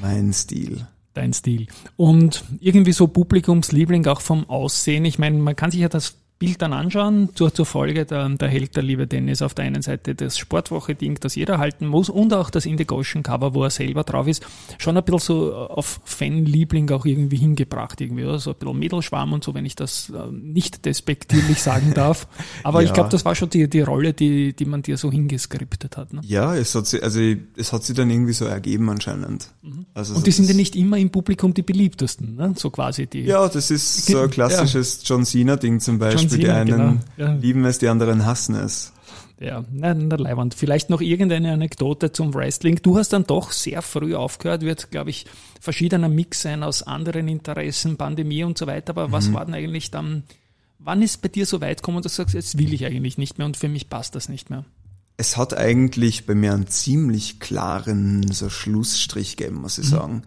mein 0.01 0.31
Stil. 0.33 0.85
Dein 1.15 1.33
Stil. 1.33 1.67
Und 1.97 2.43
irgendwie 2.59 2.91
so 2.91 3.07
Publikumsliebling 3.07 4.05
auch 4.05 4.21
vom 4.21 4.47
Aussehen. 4.47 5.05
Ich 5.05 5.17
meine, 5.17 5.37
man 5.37 5.55
kann 5.55 5.71
sich 5.71 5.79
ja 5.79 5.89
das 5.89 6.15
Bild 6.39 6.61
dann 6.61 6.71
anschauen, 6.71 7.29
zur, 7.35 7.53
zur 7.53 7.65
Folge, 7.65 8.05
da, 8.05 8.27
da 8.29 8.45
hält 8.45 8.77
der 8.77 8.83
liebe 8.83 9.07
Dennis 9.07 9.41
auf 9.41 9.53
der 9.53 9.65
einen 9.65 9.81
Seite 9.81 10.15
das 10.15 10.37
Sportwoche-Ding, 10.37 11.19
das 11.19 11.35
jeder 11.35 11.57
halten 11.57 11.85
muss, 11.85 12.07
und 12.07 12.33
auch 12.33 12.49
das 12.49 12.65
Indigo-Cover, 12.65 13.53
wo 13.53 13.65
er 13.65 13.69
selber 13.69 14.05
drauf 14.05 14.25
ist, 14.25 14.45
schon 14.77 14.95
ein 14.95 15.03
bisschen 15.03 15.19
so 15.19 15.53
auf 15.53 15.99
Fanliebling 16.05 16.89
auch 16.91 17.05
irgendwie 17.05 17.35
hingebracht, 17.35 17.99
irgendwie, 17.99 18.23
oder? 18.23 18.39
so 18.39 18.51
ein 18.51 18.55
bisschen 18.57 18.79
Mädelschwarm 18.79 19.33
und 19.33 19.43
so, 19.43 19.53
wenn 19.53 19.65
ich 19.65 19.75
das 19.75 20.11
äh, 20.11 20.31
nicht 20.31 20.85
despektierlich 20.85 21.61
sagen 21.61 21.93
darf. 21.93 22.25
Aber 22.63 22.79
ja. 22.79 22.87
ich 22.87 22.93
glaube, 22.93 23.09
das 23.09 23.25
war 23.25 23.35
schon 23.35 23.49
die, 23.49 23.69
die 23.69 23.81
Rolle, 23.81 24.13
die, 24.13 24.53
die 24.53 24.65
man 24.65 24.81
dir 24.81 24.95
so 24.95 25.11
hingeskriptet 25.11 25.97
hat. 25.97 26.13
Ne? 26.13 26.21
Ja, 26.23 26.55
es 26.55 26.73
hat 26.73 26.87
sich, 26.87 27.03
also 27.03 27.19
es 27.57 27.73
hat 27.73 27.83
sich 27.83 27.97
dann 27.97 28.09
irgendwie 28.09 28.33
so 28.33 28.45
ergeben 28.45 28.89
anscheinend. 28.89 29.49
Mhm. 29.61 29.87
Also 29.93 30.15
und 30.15 30.25
die 30.25 30.31
sind 30.31 30.47
ja 30.47 30.55
nicht 30.55 30.77
immer 30.77 30.97
im 30.97 31.09
Publikum 31.09 31.53
die 31.53 31.63
beliebtesten, 31.63 32.37
ne? 32.37 32.53
so 32.55 32.69
quasi 32.69 33.07
die. 33.07 33.23
Ja, 33.23 33.49
das 33.49 33.71
ist 33.71 34.05
so 34.05 34.21
ein 34.21 34.29
klassisches 34.29 35.01
ja. 35.03 35.15
John 35.15 35.25
Cena-Ding 35.25 35.81
zum 35.81 35.99
Beispiel. 35.99 36.28
Beispiel. 36.29 36.45
Die 36.45 36.51
einen 36.51 37.01
genau. 37.17 37.31
ja. 37.31 37.33
lieben 37.33 37.65
es, 37.65 37.79
die 37.79 37.87
anderen 37.87 38.25
hassen 38.25 38.55
es. 38.55 38.93
Ja, 39.39 39.63
na, 39.71 39.93
na 39.93 40.15
Leihwand. 40.17 40.53
Vielleicht 40.53 40.89
noch 40.89 40.99
irgendeine 40.99 41.53
Anekdote 41.53 42.11
zum 42.11 42.33
Wrestling. 42.33 42.79
Du 42.83 42.97
hast 42.97 43.13
dann 43.13 43.23
doch 43.23 43.53
sehr 43.53 43.81
früh 43.81 44.13
aufgehört, 44.13 44.63
wird, 44.63 44.91
glaube 44.91 45.11
ich, 45.11 45.25
verschiedener 45.61 46.09
Mix 46.09 46.41
sein 46.41 46.61
aus 46.61 46.83
anderen 46.83 47.29
Interessen, 47.29 47.95
Pandemie 47.95 48.43
und 48.43 48.57
so 48.57 48.67
weiter. 48.67 48.91
Aber 48.91 49.07
mhm. 49.07 49.11
was 49.13 49.31
war 49.31 49.45
denn 49.45 49.53
eigentlich 49.53 49.91
dann, 49.91 50.23
wann 50.77 51.01
ist 51.01 51.21
bei 51.21 51.29
dir 51.29 51.45
so 51.45 51.61
weit 51.61 51.77
gekommen, 51.77 52.01
dass 52.01 52.15
du 52.15 52.23
sagst, 52.23 52.35
jetzt 52.35 52.57
will 52.57 52.73
ich 52.73 52.85
eigentlich 52.85 53.17
nicht 53.17 53.37
mehr 53.37 53.47
und 53.47 53.55
für 53.55 53.69
mich 53.69 53.89
passt 53.89 54.13
das 54.15 54.27
nicht 54.27 54.49
mehr? 54.49 54.65
Es 55.15 55.37
hat 55.37 55.57
eigentlich 55.57 56.25
bei 56.25 56.35
mir 56.35 56.53
einen 56.53 56.67
ziemlich 56.67 57.39
klaren 57.39 58.29
so 58.31 58.49
Schlussstrich 58.49 59.37
gegeben, 59.37 59.61
muss 59.61 59.77
ich 59.77 59.85
mhm. 59.85 59.89
sagen. 59.89 60.21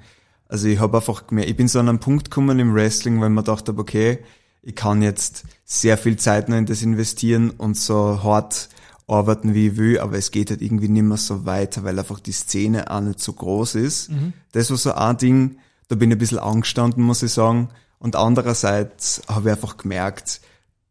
Also 0.48 0.68
ich 0.68 0.80
habe 0.80 0.98
einfach 0.98 1.26
gemerkt, 1.26 1.50
ich 1.50 1.56
bin 1.56 1.68
so 1.68 1.80
an 1.80 1.88
einen 1.88 2.00
Punkt 2.00 2.30
gekommen 2.30 2.58
im 2.58 2.74
Wrestling, 2.74 3.20
weil 3.20 3.30
man 3.30 3.44
dachte, 3.44 3.74
okay, 3.76 4.20
ich 4.62 4.76
kann 4.76 5.02
jetzt 5.02 5.44
sehr 5.64 5.98
viel 5.98 6.16
Zeit 6.16 6.48
noch 6.48 6.56
in 6.56 6.66
das 6.66 6.82
investieren 6.82 7.50
und 7.50 7.76
so 7.76 8.22
hart 8.22 8.68
arbeiten, 9.08 9.54
wie 9.54 9.68
ich 9.68 9.76
will, 9.76 9.98
aber 9.98 10.16
es 10.16 10.30
geht 10.30 10.50
halt 10.50 10.62
irgendwie 10.62 10.88
nicht 10.88 11.02
mehr 11.02 11.16
so 11.16 11.44
weiter, 11.44 11.84
weil 11.84 11.98
einfach 11.98 12.20
die 12.20 12.32
Szene 12.32 12.90
auch 12.90 13.00
nicht 13.00 13.20
so 13.20 13.32
groß 13.32 13.74
ist. 13.74 14.10
Mhm. 14.10 14.32
Das 14.52 14.70
war 14.70 14.76
so 14.76 14.92
ein 14.92 15.16
Ding, 15.16 15.58
da 15.88 15.96
bin 15.96 16.10
ich 16.10 16.16
ein 16.16 16.18
bisschen 16.18 16.38
angestanden, 16.38 17.02
muss 17.02 17.22
ich 17.22 17.32
sagen. 17.32 17.68
Und 17.98 18.16
andererseits 18.16 19.22
habe 19.28 19.50
ich 19.50 19.56
einfach 19.56 19.76
gemerkt, 19.76 20.40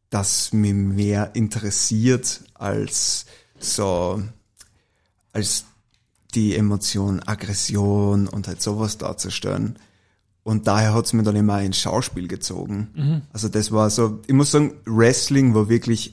dass 0.10 0.52
mich 0.54 0.74
mehr 0.74 1.32
interessiert 1.34 2.42
als 2.54 3.26
so, 3.60 4.22
als 5.32 5.66
die 6.36 6.56
Emotion 6.56 7.22
Aggression 7.24 8.28
und 8.28 8.48
halt 8.48 8.62
sowas 8.62 8.98
darzustellen. 8.98 9.78
Und 10.44 10.68
daher 10.68 10.94
hat's 10.94 11.14
mir 11.14 11.24
dann 11.24 11.36
immer 11.36 11.62
ins 11.62 11.78
Schauspiel 11.78 12.28
gezogen. 12.28 12.90
Mhm. 12.96 13.22
Also 13.32 13.48
das 13.48 13.72
war 13.72 13.90
so, 13.90 14.20
ich 14.26 14.34
muss 14.34 14.52
sagen, 14.52 14.74
Wrestling 14.86 15.54
war 15.54 15.70
wirklich 15.70 16.12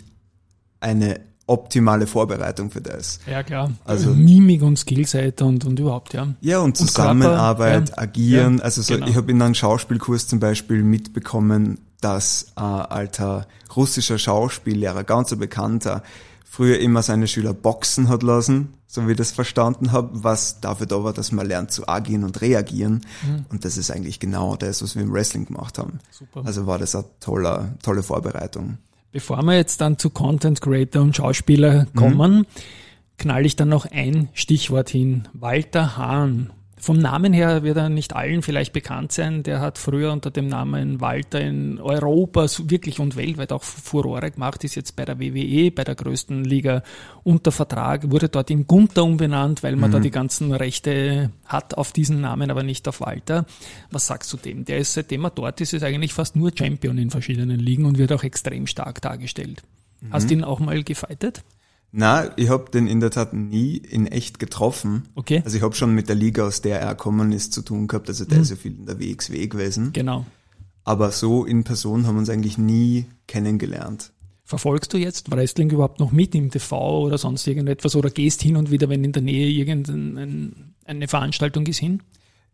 eine 0.80 1.20
optimale 1.46 2.06
Vorbereitung 2.06 2.70
für 2.70 2.82
das. 2.82 3.20
Ja, 3.26 3.42
klar. 3.42 3.72
Also 3.84 4.10
Mimik 4.10 4.62
und 4.62 4.78
Skillset 4.78 5.40
und, 5.40 5.64
und 5.64 5.80
überhaupt, 5.80 6.12
ja. 6.12 6.28
Ja, 6.42 6.58
und 6.58 6.76
Zusammenarbeit, 6.76 7.78
und 7.78 7.88
ja. 7.88 7.98
agieren. 7.98 8.58
Ja, 8.58 8.64
also 8.64 8.82
so, 8.82 8.94
genau. 8.94 9.06
ich 9.06 9.16
habe 9.16 9.30
in 9.30 9.40
einem 9.40 9.54
Schauspielkurs 9.54 10.28
zum 10.28 10.40
Beispiel 10.40 10.82
mitbekommen, 10.82 11.78
dass 12.02 12.52
ein 12.54 12.64
alter 12.64 13.48
russischer 13.74 14.18
Schauspiellehrer, 14.18 15.04
ganz 15.04 15.32
ein 15.32 15.38
bekannter, 15.38 16.02
früher 16.50 16.78
immer 16.78 17.02
seine 17.02 17.28
Schüler 17.28 17.52
boxen 17.52 18.08
hat 18.08 18.22
lassen, 18.22 18.74
so 18.86 19.06
wie 19.06 19.12
ich 19.12 19.16
das 19.18 19.32
verstanden 19.32 19.92
habe, 19.92 20.10
was 20.12 20.60
dafür 20.60 20.86
da 20.86 21.04
war, 21.04 21.12
dass 21.12 21.30
man 21.30 21.46
lernt 21.46 21.70
zu 21.70 21.86
agieren 21.86 22.24
und 22.24 22.40
reagieren. 22.40 23.04
Mhm. 23.24 23.44
Und 23.50 23.64
das 23.64 23.76
ist 23.76 23.90
eigentlich 23.90 24.18
genau 24.18 24.56
das, 24.56 24.82
was 24.82 24.96
wir 24.96 25.02
im 25.02 25.12
Wrestling 25.12 25.44
gemacht 25.44 25.78
haben. 25.78 26.00
Super. 26.10 26.42
Also 26.44 26.66
war 26.66 26.78
das 26.78 26.94
eine 26.96 27.04
tolle, 27.20 27.76
tolle 27.82 28.02
Vorbereitung. 28.02 28.78
Bevor 29.12 29.42
wir 29.42 29.56
jetzt 29.56 29.80
dann 29.80 29.98
zu 29.98 30.10
Content 30.10 30.60
Creator 30.60 31.02
und 31.02 31.14
Schauspieler 31.14 31.86
kommen, 31.94 32.38
mhm. 32.38 32.46
knall 33.18 33.46
ich 33.46 33.56
dann 33.56 33.68
noch 33.68 33.86
ein 33.86 34.28
Stichwort 34.32 34.88
hin. 34.88 35.28
Walter 35.34 35.96
Hahn. 35.96 36.50
Vom 36.80 36.98
Namen 36.98 37.32
her 37.32 37.62
wird 37.62 37.76
er 37.76 37.88
nicht 37.88 38.14
allen 38.14 38.42
vielleicht 38.42 38.72
bekannt 38.72 39.12
sein. 39.12 39.42
Der 39.42 39.60
hat 39.60 39.78
früher 39.78 40.12
unter 40.12 40.30
dem 40.30 40.48
Namen 40.48 41.00
Walter 41.00 41.40
in 41.40 41.80
Europa 41.80 42.46
wirklich 42.64 43.00
und 43.00 43.16
weltweit 43.16 43.52
auch 43.52 43.62
Furore 43.62 44.30
gemacht, 44.30 44.64
ist 44.64 44.74
jetzt 44.74 44.96
bei 44.96 45.04
der 45.04 45.18
WWE, 45.18 45.70
bei 45.70 45.84
der 45.84 45.94
größten 45.94 46.44
Liga 46.44 46.82
unter 47.24 47.52
Vertrag, 47.52 48.10
wurde 48.10 48.28
dort 48.28 48.50
in 48.50 48.66
Gunther 48.66 49.04
umbenannt, 49.04 49.62
weil 49.62 49.76
man 49.76 49.90
mhm. 49.90 49.94
da 49.94 50.00
die 50.00 50.10
ganzen 50.10 50.52
Rechte 50.52 51.30
hat 51.44 51.74
auf 51.74 51.92
diesen 51.92 52.20
Namen, 52.20 52.50
aber 52.50 52.62
nicht 52.62 52.86
auf 52.88 53.00
Walter. 53.00 53.46
Was 53.90 54.06
sagst 54.06 54.32
du 54.32 54.36
dem? 54.36 54.64
Der 54.64 54.78
ist, 54.78 54.94
seitdem 54.94 55.24
er 55.24 55.30
dort 55.30 55.60
ist, 55.60 55.72
ist 55.72 55.82
eigentlich 55.82 56.14
fast 56.14 56.36
nur 56.36 56.52
Champion 56.56 56.98
in 56.98 57.10
verschiedenen 57.10 57.58
Ligen 57.58 57.84
und 57.84 57.98
wird 57.98 58.12
auch 58.12 58.22
extrem 58.22 58.66
stark 58.66 59.00
dargestellt. 59.02 59.62
Mhm. 60.00 60.12
Hast 60.12 60.30
du 60.30 60.34
ihn 60.34 60.44
auch 60.44 60.60
mal 60.60 60.82
gefightet? 60.84 61.42
Na, 61.90 62.36
ich 62.36 62.50
habe 62.50 62.70
den 62.70 62.86
in 62.86 63.00
der 63.00 63.10
Tat 63.10 63.32
nie 63.32 63.76
in 63.76 64.06
echt 64.06 64.38
getroffen. 64.38 65.04
Okay. 65.14 65.42
Also 65.44 65.56
ich 65.56 65.62
habe 65.62 65.74
schon 65.74 65.94
mit 65.94 66.08
der 66.08 66.16
Liga, 66.16 66.46
aus 66.46 66.60
der 66.60 66.80
er 66.80 66.94
kommen 66.94 67.32
ist, 67.32 67.52
zu 67.52 67.62
tun 67.62 67.86
gehabt. 67.86 68.08
Also 68.08 68.24
der 68.24 68.38
mhm. 68.38 68.42
ist 68.42 68.50
ja 68.50 68.56
viel 68.56 68.76
in 68.76 68.86
der 68.86 69.00
WXW 69.00 69.46
gewesen. 69.46 69.92
Genau. 69.92 70.26
Aber 70.84 71.10
so 71.12 71.44
in 71.44 71.64
Person 71.64 72.06
haben 72.06 72.16
wir 72.16 72.20
uns 72.20 72.30
eigentlich 72.30 72.58
nie 72.58 73.06
kennengelernt. 73.26 74.12
Verfolgst 74.44 74.94
du 74.94 74.96
jetzt 74.96 75.30
Wrestling 75.30 75.70
überhaupt 75.70 76.00
noch 76.00 76.10
mit 76.10 76.34
im 76.34 76.50
TV 76.50 77.02
oder 77.02 77.18
sonst 77.18 77.46
irgendetwas 77.46 77.94
oder 77.96 78.08
gehst 78.08 78.40
hin 78.40 78.56
und 78.56 78.70
wieder, 78.70 78.88
wenn 78.88 79.04
in 79.04 79.12
der 79.12 79.20
Nähe 79.20 79.48
irgendeine 79.50 81.08
Veranstaltung 81.08 81.66
ist, 81.66 81.78
hin? 81.78 82.02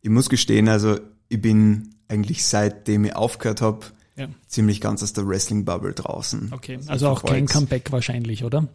Ich 0.03 0.11
muss 0.11 0.29
gestehen, 0.29 0.69
also 0.69 0.99
ich 1.29 1.41
bin 1.41 1.95
eigentlich 2.09 2.45
seitdem 2.45 3.05
ich 3.05 3.15
aufgehört 3.15 3.63
habe, 3.63 3.87
ja. 4.17 4.27
ziemlich 4.49 4.81
ganz 4.81 5.05
aus 5.05 5.13
der 5.13 5.29
Wrestling-Bubble 5.29 5.93
draußen. 5.93 6.51
Okay, 6.53 6.77
also, 6.79 6.91
also 6.91 7.09
auch 7.11 7.25
kein 7.25 7.47
Comeback 7.47 7.93
wahrscheinlich, 7.93 8.43
oder? 8.43 8.69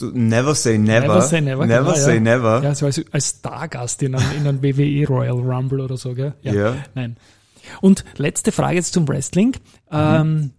Never 0.00 0.54
say 0.54 0.78
never. 0.78 1.08
Never 1.08 1.22
say 1.22 1.40
never. 1.40 1.66
Never 1.66 1.92
genau, 1.92 2.04
say 2.04 2.14
ja. 2.14 2.20
never. 2.20 2.62
Ja, 2.62 2.74
so 2.74 2.86
als, 2.86 3.04
als 3.10 3.30
Stargast 3.30 4.02
in 4.02 4.14
einem, 4.14 4.30
in 4.36 4.46
einem 4.46 4.62
WWE 4.62 5.06
Royal 5.06 5.38
Rumble 5.38 5.80
oder 5.80 5.96
so, 5.96 6.14
gell? 6.14 6.34
Ja. 6.42 6.52
ja. 6.52 6.76
Nein. 6.94 7.16
Und 7.80 8.04
letzte 8.16 8.52
Frage 8.52 8.76
jetzt 8.76 8.92
zum 8.92 9.08
Wrestling. 9.08 9.56
Mhm. 9.90 9.92
Ähm, 9.92 10.50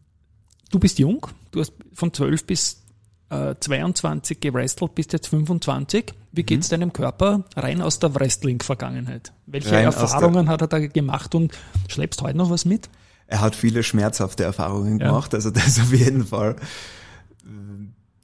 du 0.72 0.80
bist 0.80 1.00
jung, 1.00 1.28
du 1.52 1.62
hast 1.62 1.74
von 1.94 2.14
12 2.14 2.46
bis 2.46 2.84
äh, 3.30 3.56
22 3.60 4.40
gewrestelt, 4.40 4.96
bist 4.96 5.14
jetzt 5.14 5.28
25. 5.28 6.14
Wie 6.32 6.44
geht's 6.44 6.70
mhm. 6.70 6.72
deinem 6.72 6.94
Körper 6.94 7.46
rein 7.56 7.82
aus 7.82 8.00
der 8.00 8.14
Wrestling-Vergangenheit? 8.16 9.32
Welche 9.46 9.72
rein 9.72 9.86
Erfahrungen 9.86 10.50
hat 10.50 10.62
er 10.62 10.68
da 10.68 10.80
gemacht 10.80 11.34
und 11.34 11.58
schleppst 11.88 12.22
heute 12.22 12.38
noch 12.38 12.50
was 12.50 12.66
mit? 12.66 12.90
Er 13.28 13.42
hat 13.42 13.56
viele 13.56 13.84
schmerzhafte 13.84 14.44
Erfahrungen 14.44 15.00
gemacht, 15.00 15.34
also 15.34 15.50
das 15.52 15.80
auf 15.80 15.94
jeden 15.94 16.26
Fall 16.26 16.56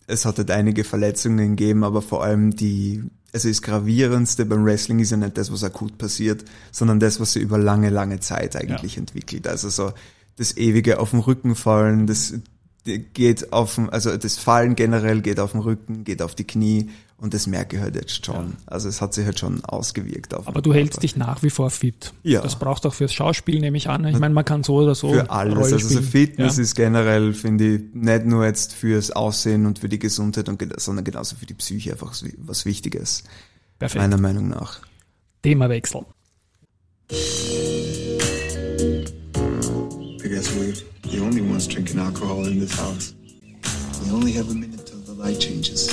es 0.08 0.26
hat 0.26 0.38
halt 0.38 0.52
einige 0.52 0.84
Verletzungen 0.84 1.56
gegeben, 1.56 1.84
aber 1.84 2.02
vor 2.02 2.24
allem 2.24 2.56
die, 2.56 3.04
also 3.34 3.48
das 3.48 3.62
Gravierendste 3.62 4.46
beim 4.46 4.66
Wrestling 4.66 5.00
ist 5.00 5.12
ja 5.12 5.18
nicht 5.18 5.38
das, 5.38 5.52
was 5.52 5.64
akut 5.64 5.98
passiert, 5.98 6.46
sondern 6.72 7.00
das, 7.00 7.20
was 7.20 7.34
sich 7.34 7.42
über 7.42 7.58
lange, 7.58 7.90
lange 7.90 8.20
Zeit 8.20 8.56
eigentlich 8.56 8.96
ja. 8.96 9.00
entwickelt. 9.00 9.48
Also 9.48 9.70
so 9.70 9.94
das 10.38 10.58
ewige 10.58 11.00
auf 11.00 11.12
den 11.12 11.20
Rücken 11.20 11.56
fallen, 11.56 12.08
das 12.08 12.34
geht 12.86 13.52
auf, 13.52 13.80
also 13.92 14.16
das 14.16 14.38
Fallen 14.38 14.76
generell 14.76 15.22
geht 15.22 15.40
auf 15.40 15.54
den 15.54 15.62
Rücken, 15.62 16.04
geht 16.04 16.22
auf 16.22 16.36
die 16.36 16.46
Knie, 16.46 16.90
und 17.18 17.34
das 17.34 17.48
merke 17.48 17.78
ich 17.78 17.82
halt 17.82 17.96
jetzt 17.96 18.26
schon. 18.26 18.36
Ja. 18.36 18.52
Also 18.66 18.90
es 18.90 19.00
hat 19.02 19.14
sich 19.14 19.26
halt 19.26 19.40
schon 19.40 19.64
ausgewirkt 19.64 20.34
auf 20.34 20.46
Aber 20.48 20.62
du 20.62 20.72
Körper. 20.72 20.82
hältst 20.82 21.02
dich 21.04 21.16
nach 21.16 21.44
wie 21.44 21.50
vor 21.50 21.70
fit. 21.70 22.14
Ja. 22.24 22.42
Das 22.42 22.60
brauchst 22.60 22.84
du 22.84 22.90
auch 22.90 22.94
fürs 22.94 23.14
Schauspiel, 23.14 23.62
nehme 23.62 23.78
ich 23.78 23.88
an. 23.90 24.04
Ich 24.06 24.20
meine, 24.20 24.34
man 24.34 24.44
kann 24.44 24.64
so 24.64 24.76
oder 24.76 24.96
so. 24.96 25.14
Für 25.14 25.30
alles. 25.30 25.56
Rolle 25.56 25.74
also 25.74 25.88
so 25.88 26.02
Fitness 26.02 26.58
ja. 26.58 26.64
ist 26.64 26.76
generell, 26.76 27.34
finde 27.34 27.76
ich, 27.76 27.82
nicht 27.94 28.26
nur 28.26 28.46
jetzt 28.46 28.74
fürs 28.74 29.12
Aussehen 29.12 29.66
und 29.66 29.80
für 29.80 29.88
die 29.88 30.00
Gesundheit, 30.00 30.50
und, 30.50 30.62
sondern 30.80 31.06
genauso 31.06 31.38
für 31.38 31.46
die 31.46 31.54
Psyche 31.54 31.94
einfach 31.94 32.14
was 32.38 32.66
Wichtiges. 32.66 33.24
Perfekt. 33.80 34.02
Meiner 34.02 34.18
Meinung 34.18 34.50
nach. 34.50 34.82
Themawechsel. 35.42 36.02
I 37.12 37.16
guess 40.28 40.50
we're 40.56 40.74
the 41.04 41.20
only 41.22 41.42
ones 41.42 41.68
drinking 41.68 42.00
alcohol 42.00 42.48
in 42.48 42.60
this 42.60 42.76
house. 42.78 43.14
We 44.04 44.12
only 44.12 44.34
have 44.34 44.50
a 44.50 44.56
minute 44.56 44.86
till 44.86 45.00
the 45.00 45.14
light 45.14 45.40
changes. 45.40 45.90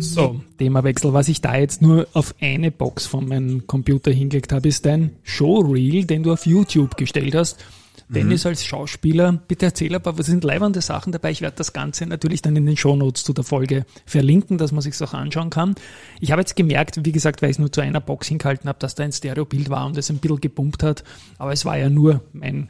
So, 0.00 0.40
Themawechsel. 0.58 1.12
Was 1.12 1.28
ich 1.28 1.40
da 1.40 1.56
jetzt 1.56 1.82
nur 1.82 2.06
auf 2.12 2.34
eine 2.40 2.70
Box 2.70 3.06
von 3.06 3.28
meinem 3.28 3.66
Computer 3.66 4.10
hingelegt 4.10 4.52
habe, 4.52 4.68
ist 4.68 4.86
ein 4.86 5.16
Showreel, 5.22 6.04
den 6.04 6.22
du 6.22 6.32
auf 6.32 6.46
YouTube 6.46 6.96
gestellt 6.96 7.34
hast. 7.34 7.64
Mhm. 8.08 8.14
Dennis 8.14 8.44
als 8.44 8.64
Schauspieler, 8.64 9.40
bitte 9.46 9.66
erzähl 9.66 9.94
aber, 9.94 10.18
was 10.18 10.26
sind 10.26 10.42
leibernde 10.42 10.80
Sachen 10.80 11.12
dabei? 11.12 11.30
Ich 11.30 11.42
werde 11.42 11.56
das 11.56 11.72
Ganze 11.72 12.06
natürlich 12.06 12.42
dann 12.42 12.56
in 12.56 12.66
den 12.66 12.76
Shownotes 12.76 13.24
zu 13.24 13.32
der 13.32 13.44
Folge 13.44 13.86
verlinken, 14.04 14.58
dass 14.58 14.72
man 14.72 14.82
sich 14.82 15.00
auch 15.00 15.14
anschauen 15.14 15.50
kann. 15.50 15.76
Ich 16.20 16.32
habe 16.32 16.42
jetzt 16.42 16.56
gemerkt, 16.56 17.04
wie 17.04 17.12
gesagt, 17.12 17.40
weil 17.40 17.50
ich 17.50 17.54
es 17.54 17.60
nur 17.60 17.72
zu 17.72 17.80
einer 17.80 18.00
Box 18.00 18.26
hingehalten 18.26 18.68
habe, 18.68 18.78
dass 18.80 18.96
da 18.96 19.04
ein 19.04 19.12
Stereobild 19.12 19.70
war 19.70 19.86
und 19.86 19.96
es 19.96 20.10
ein 20.10 20.18
bisschen 20.18 20.40
gepumpt 20.40 20.82
hat. 20.82 21.04
Aber 21.38 21.52
es 21.52 21.64
war 21.64 21.78
ja 21.78 21.88
nur 21.88 22.22
mein 22.32 22.68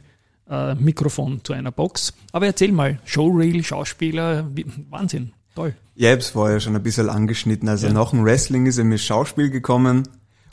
äh, 0.51 0.75
Mikrofon 0.75 1.39
zu 1.43 1.53
einer 1.53 1.71
Box. 1.71 2.13
Aber 2.33 2.45
erzähl 2.45 2.71
mal, 2.71 2.99
Showreel, 3.05 3.63
Schauspieler, 3.63 4.45
wie, 4.53 4.65
Wahnsinn, 4.89 5.31
toll. 5.55 5.73
Ja, 5.95 6.09
ich 6.09 6.15
hab's 6.15 6.29
vorher 6.29 6.59
schon 6.59 6.75
ein 6.75 6.83
bisschen 6.83 7.09
angeschnitten. 7.09 7.69
Also 7.69 7.87
ja. 7.87 7.93
nach 7.93 8.11
dem 8.11 8.23
Wrestling 8.23 8.65
ist 8.65 8.77
er 8.77 8.83
mir 8.83 8.97
Schauspiel 8.97 9.49
gekommen 9.49 10.03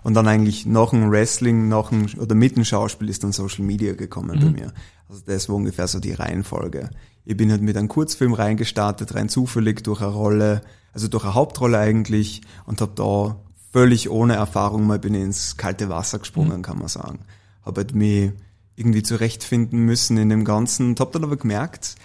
und 0.05 0.15
dann 0.15 0.29
eigentlich 0.29 0.65
nach 0.65 0.91
dem 0.91 1.11
Wrestling, 1.11 1.69
nach 1.69 1.91
dem, 1.91 2.07
oder 2.19 2.35
mit 2.35 2.57
dem 2.57 2.65
Schauspiel 2.65 3.09
ist 3.09 3.25
dann 3.25 3.33
Social 3.33 3.65
Media 3.65 3.95
gekommen 3.95 4.39
mhm. 4.39 4.41
bei 4.41 4.61
mir. 4.61 4.73
Also 5.09 5.23
das 5.27 5.49
war 5.49 5.57
ungefähr 5.57 5.89
so 5.89 5.99
die 6.01 6.13
Reihenfolge. 6.13 6.91
Ich 7.25 7.37
bin 7.37 7.51
halt 7.51 7.63
mit 7.63 7.77
einem 7.77 7.89
Kurzfilm 7.89 8.33
reingestartet, 8.33 9.15
rein 9.15 9.29
zufällig 9.29 9.83
durch 9.83 10.01
eine 10.01 10.13
Rolle, 10.13 10.63
also 10.93 11.09
durch 11.09 11.25
eine 11.25 11.35
Hauptrolle 11.35 11.79
eigentlich 11.79 12.43
und 12.65 12.81
habe 12.81 12.93
da 12.95 13.37
völlig 13.73 14.09
ohne 14.09 14.35
Erfahrung 14.35 14.87
mal 14.87 14.99
bin 14.99 15.15
ich 15.15 15.23
ins 15.23 15.57
kalte 15.57 15.89
Wasser 15.89 16.21
gesprungen, 16.21 16.59
mhm. 16.59 16.63
kann 16.63 16.79
man 16.79 16.89
sagen. 16.89 17.21
Habe 17.65 17.83
halt 17.83 17.95
mich 17.95 18.33
irgendwie 18.79 19.03
zurechtfinden 19.03 19.81
müssen 19.81 20.17
in 20.17 20.29
dem 20.29 20.45
Ganzen. 20.45 20.91
Und 20.91 21.01
habe 21.01 21.13
dann 21.13 21.25
aber 21.25 21.37
gemerkt, 21.37 21.97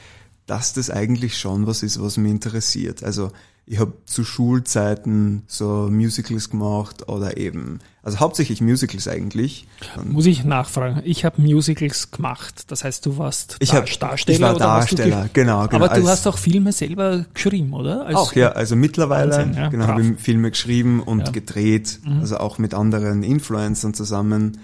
dass 0.46 0.74
das 0.74 0.90
eigentlich 0.90 1.38
schon 1.38 1.68
was 1.68 1.84
ist, 1.84 2.02
was 2.02 2.18
mich 2.18 2.32
interessiert. 2.32 3.04
Also 3.04 3.32
ich 3.66 3.80
habe 3.80 3.94
zu 4.06 4.26
Schulzeiten 4.26 5.44
so 5.48 5.88
Musicals 5.90 6.50
gemacht 6.50 7.08
oder 7.08 7.38
eben, 7.38 7.80
also 8.02 8.20
hauptsächlich 8.20 8.60
Musicals 8.60 9.08
eigentlich. 9.08 9.68
Muss 10.04 10.26
ich 10.26 10.44
nachfragen? 10.44 11.02
Ich 11.06 11.24
habe 11.24 11.42
Musicals 11.42 12.12
gemacht. 12.12 12.66
Das 12.68 12.84
heißt, 12.84 13.06
du 13.06 13.18
warst 13.18 13.56
ich 13.60 13.74
hab, 13.74 13.86
Darsteller? 14.00 14.36
Ich 14.36 14.42
war 14.42 14.58
Darsteller, 14.58 15.30
genau, 15.32 15.68
genau. 15.68 15.86
Aber 15.86 15.96
du 15.96 16.06
hast 16.10 16.28
auch 16.28 16.38
Filme 16.38 16.74
selber 16.74 17.26
geschrieben, 17.34 17.72
oder? 17.72 18.06
Als 18.06 18.16
auch, 18.18 18.34
ja. 18.34 18.52
Also 18.52 18.76
mittlerweile 18.76 19.32
Wahnsinn, 19.32 19.54
ja, 19.54 19.70
genau, 19.70 19.88
habe 19.88 20.02
ich 20.02 20.20
Filme 20.20 20.52
geschrieben 20.52 21.02
und 21.02 21.20
ja. 21.20 21.32
gedreht. 21.32 22.00
Mhm. 22.04 22.20
Also 22.20 22.38
auch 22.38 22.58
mit 22.58 22.74
anderen 22.74 23.24
Influencern 23.24 23.94
zusammen 23.94 24.58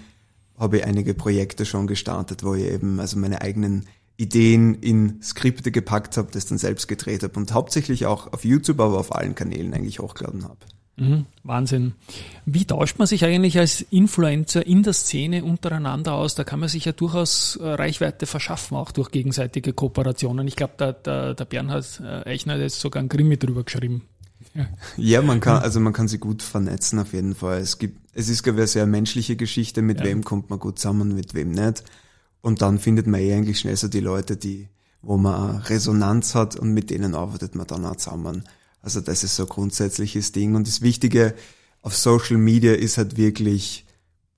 habe 0.60 0.78
ich 0.78 0.84
einige 0.84 1.14
Projekte 1.14 1.64
schon 1.64 1.86
gestartet, 1.88 2.44
wo 2.44 2.54
ich 2.54 2.66
eben 2.66 3.00
also 3.00 3.18
meine 3.18 3.40
eigenen 3.40 3.86
Ideen 4.18 4.74
in 4.74 5.22
Skripte 5.22 5.72
gepackt 5.72 6.18
habe, 6.18 6.28
das 6.30 6.46
dann 6.46 6.58
selbst 6.58 6.86
gedreht 6.86 7.22
habe 7.22 7.40
und 7.40 7.52
hauptsächlich 7.54 8.04
auch 8.04 8.32
auf 8.32 8.44
YouTube, 8.44 8.78
aber 8.80 8.98
auf 8.98 9.14
allen 9.14 9.34
Kanälen 9.34 9.72
eigentlich 9.72 9.98
hochgeladen 9.98 10.44
habe. 10.44 10.58
Mhm, 10.96 11.24
Wahnsinn. 11.44 11.94
Wie 12.44 12.66
tauscht 12.66 12.98
man 12.98 13.06
sich 13.06 13.24
eigentlich 13.24 13.58
als 13.58 13.80
Influencer 13.80 14.66
in 14.66 14.82
der 14.82 14.92
Szene 14.92 15.42
untereinander 15.42 16.12
aus? 16.12 16.34
Da 16.34 16.44
kann 16.44 16.60
man 16.60 16.68
sich 16.68 16.84
ja 16.84 16.92
durchaus 16.92 17.56
äh, 17.56 17.66
Reichweite 17.66 18.26
verschaffen, 18.26 18.76
auch 18.76 18.92
durch 18.92 19.10
gegenseitige 19.10 19.72
Kooperationen. 19.72 20.46
Ich 20.46 20.56
glaube, 20.56 20.74
der, 20.78 20.92
der, 20.92 21.34
der 21.34 21.44
Bernhard 21.46 22.02
äh, 22.04 22.28
Eichner 22.28 22.54
hat 22.54 22.60
jetzt 22.60 22.80
sogar 22.80 23.02
ein 23.02 23.08
Krimi 23.08 23.38
drüber 23.38 23.64
geschrieben. 23.64 24.02
Ja. 24.54 24.66
ja, 24.96 25.22
man 25.22 25.40
kann, 25.40 25.62
also 25.62 25.80
man 25.80 25.92
kann 25.92 26.08
sie 26.08 26.18
gut 26.18 26.42
vernetzen 26.42 26.98
auf 26.98 27.12
jeden 27.12 27.34
Fall. 27.34 27.60
Es 27.60 27.78
gibt, 27.78 27.98
es 28.14 28.28
ist, 28.28 28.42
glaube 28.42 28.58
ich, 28.58 28.62
eine 28.62 28.68
sehr 28.68 28.86
menschliche 28.86 29.36
Geschichte, 29.36 29.82
mit 29.82 30.00
ja. 30.00 30.06
wem 30.06 30.24
kommt 30.24 30.50
man 30.50 30.58
gut 30.58 30.78
zusammen, 30.78 31.14
mit 31.14 31.34
wem 31.34 31.52
nicht. 31.52 31.84
Und 32.40 32.62
dann 32.62 32.78
findet 32.78 33.06
man 33.06 33.20
eh 33.20 33.34
eigentlich 33.34 33.60
schnell 33.60 33.76
so 33.76 33.88
die 33.88 34.00
Leute, 34.00 34.36
die, 34.36 34.68
wo 35.02 35.16
man 35.16 35.58
Resonanz 35.58 36.34
hat 36.34 36.56
und 36.56 36.72
mit 36.72 36.90
denen 36.90 37.14
arbeitet 37.14 37.54
man 37.54 37.66
dann 37.66 37.84
auch 37.84 37.96
zusammen. 37.96 38.44
Also 38.82 39.00
das 39.00 39.24
ist 39.24 39.36
so 39.36 39.44
ein 39.44 39.48
grundsätzliches 39.48 40.32
Ding. 40.32 40.54
Und 40.54 40.66
das 40.66 40.80
Wichtige 40.80 41.34
auf 41.82 41.96
Social 41.96 42.38
Media 42.38 42.72
ist 42.72 42.98
halt 42.98 43.16
wirklich 43.16 43.86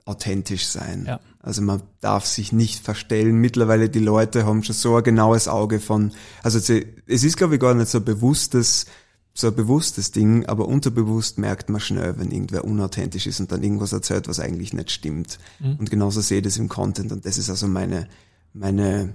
authentisch 0.05 0.67
sein. 0.67 1.05
Ja. 1.07 1.21
Also 1.41 1.63
man 1.63 1.83
darf 2.01 2.27
sich 2.27 2.53
nicht 2.53 2.85
verstellen. 2.85 3.37
Mittlerweile 3.37 3.89
die 3.89 4.01
Leute 4.01 4.47
haben 4.47 4.63
schon 4.63 4.75
so 4.75 4.97
ein 4.97 5.05
genaues 5.05 5.49
Auge 5.49 5.81
von, 5.81 6.13
also 6.43 6.59
es 6.59 7.25
ist 7.25 7.37
glaube 7.37 7.55
ich 7.55 7.61
gar 7.61 7.75
nicht 7.75 7.89
so 7.89 8.01
bewusstes, 8.01 8.87
so 9.35 9.47
ein 9.47 9.55
bewusstes 9.55 10.11
Ding, 10.11 10.47
aber 10.47 10.69
unterbewusst 10.69 11.39
merkt 11.39 11.71
man 11.71 11.81
schnell, 11.81 12.19
wenn 12.19 12.31
irgendwer 12.31 12.65
unauthentisch 12.65 13.27
ist 13.27 13.41
und 13.41 13.51
dann 13.51 13.63
irgendwas 13.63 13.93
erzählt, 13.93 14.29
was 14.29 14.41
eigentlich 14.41 14.75
nicht 14.75 14.91
stimmt. 14.91 15.39
Mhm. 15.59 15.77
Und 15.77 15.91
genauso 15.91 16.21
sehe 16.21 16.39
ich 16.39 16.45
das 16.45 16.59
im 16.59 16.69
Content 16.69 17.13
und 17.13 17.25
das 17.25 17.39
ist 17.39 17.49
also 17.49 17.67
meine, 17.67 18.09
meine, 18.53 19.15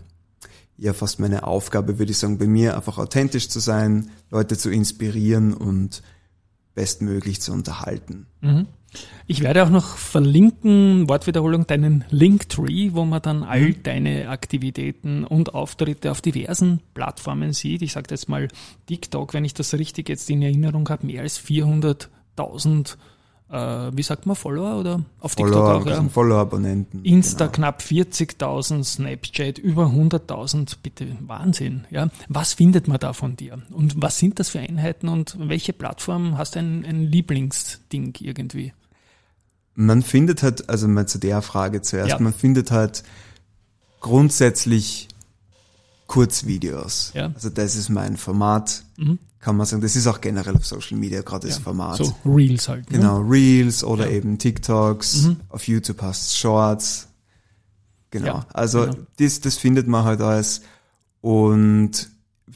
ja 0.76 0.94
fast 0.94 1.20
meine 1.20 1.46
Aufgabe, 1.46 2.00
würde 2.00 2.12
ich 2.12 2.18
sagen, 2.18 2.40
bei 2.40 2.48
mir 2.48 2.76
einfach 2.76 2.98
authentisch 2.98 3.50
zu 3.50 3.60
sein, 3.60 4.10
Leute 4.32 4.58
zu 4.58 4.72
inspirieren 4.72 5.54
und 5.54 6.02
bestmöglich 6.74 7.42
zu 7.42 7.52
unterhalten. 7.54 8.28
Mhm. 8.42 8.68
Ich 9.28 9.42
werde 9.42 9.64
auch 9.64 9.70
noch 9.70 9.98
verlinken, 9.98 11.10
Wortwiederholung, 11.10 11.68
deinen 11.68 12.06
Linktree, 12.10 12.92
wo 12.94 13.04
man 13.04 13.22
dann 13.22 13.44
all 13.44 13.70
mhm. 13.70 13.84
deine 13.84 14.30
Aktivitäten 14.30 15.26
und 15.26 15.54
Auftritte 15.54 16.12
auf 16.12 16.22
diversen 16.22 16.80
Plattformen 16.94 17.54
sieht. 17.54 17.82
Ich 17.82 17.94
sage 17.94 18.08
jetzt 18.10 18.30
mal 18.30 18.48
TikTok, 18.86 19.34
wenn 19.34 19.46
ich 19.46 19.54
das 19.54 19.74
richtig 19.74 20.10
jetzt 20.10 20.30
in 20.30 20.42
Erinnerung 20.42 20.88
habe, 20.90 21.06
mehr 21.06 21.24
als 21.24 21.40
400.000 21.40 22.96
äh, 23.50 23.92
wie 23.94 24.04
sagt 24.04 24.26
man, 24.26 24.36
Follower 24.36 24.80
oder 24.80 25.06
auf 25.20 25.34
Follower, 25.34 25.80
TikTok 25.80 25.94
auch, 25.94 26.04
ja. 26.04 26.10
Follower-Abonnenten. 26.10 27.04
Insta 27.04 27.46
genau. 27.46 27.56
knapp 27.56 27.82
40.000, 27.82 28.84
Snapchat 28.84 29.58
über 29.58 29.86
100.000, 29.86 30.78
bitte 30.84 31.08
Wahnsinn. 31.22 31.86
Ja, 31.90 32.10
was 32.28 32.54
findet 32.54 32.88
man 32.88 33.00
da 33.00 33.14
von 33.14 33.36
dir? 33.36 33.62
Und 33.72 34.02
was 34.02 34.18
sind 34.18 34.40
das 34.40 34.50
für 34.50 34.60
Einheiten 34.60 35.08
und 35.08 35.38
welche 35.40 35.74
Plattform 35.74 36.38
hast 36.38 36.56
du 36.56 36.60
ein, 36.60 36.86
ein 36.86 37.04
Lieblingsding 37.04 38.16
irgendwie? 38.20 38.74
Man 39.76 40.02
findet 40.02 40.44
halt, 40.44 40.70
also 40.70 40.88
mal 40.88 41.08
zu 41.08 41.20
der 41.20 41.42
Frage 41.42 41.82
zuerst, 41.82 42.10
ja. 42.10 42.20
man 42.20 42.34
findet 42.34 42.72
halt 42.72 43.04
grundsätzlich 44.02 45.08
Kurzvideos. 46.08 47.12
Ja. 47.14 47.32
Also 47.34 47.50
das 47.50 47.76
ist 47.76 47.90
mein 47.90 48.18
Format, 48.18 48.84
mhm. 48.98 49.20
kann 49.40 49.56
man 49.58 49.66
sagen. 49.66 49.82
Das 49.82 49.96
ist 49.96 50.08
auch 50.08 50.22
generell 50.22 50.56
auf 50.56 50.66
Social 50.66 50.98
Media 50.98 51.22
gerade 51.22 51.48
das 51.48 51.58
Format. 51.60 51.98
So 51.98 52.16
Reels 52.26 52.68
halt. 52.70 52.90
Ne? 52.90 52.98
Genau, 52.98 53.20
Reels 53.20 53.84
oder 53.84 54.08
ja. 54.10 54.14
eben 54.18 54.38
TikToks. 54.38 55.24
Mhm. 55.24 55.38
Auf 55.50 55.68
YouTube 55.68 56.02
hast 56.02 56.38
Shorts. 56.38 57.08
Genau. 58.10 58.26
Ja, 58.26 58.46
also 58.54 58.82
genau. 58.86 58.96
das, 59.20 59.42
das 59.42 59.58
findet 59.58 59.88
man 59.88 60.06
halt 60.06 60.22
alles. 60.22 60.62
Und 61.22 62.10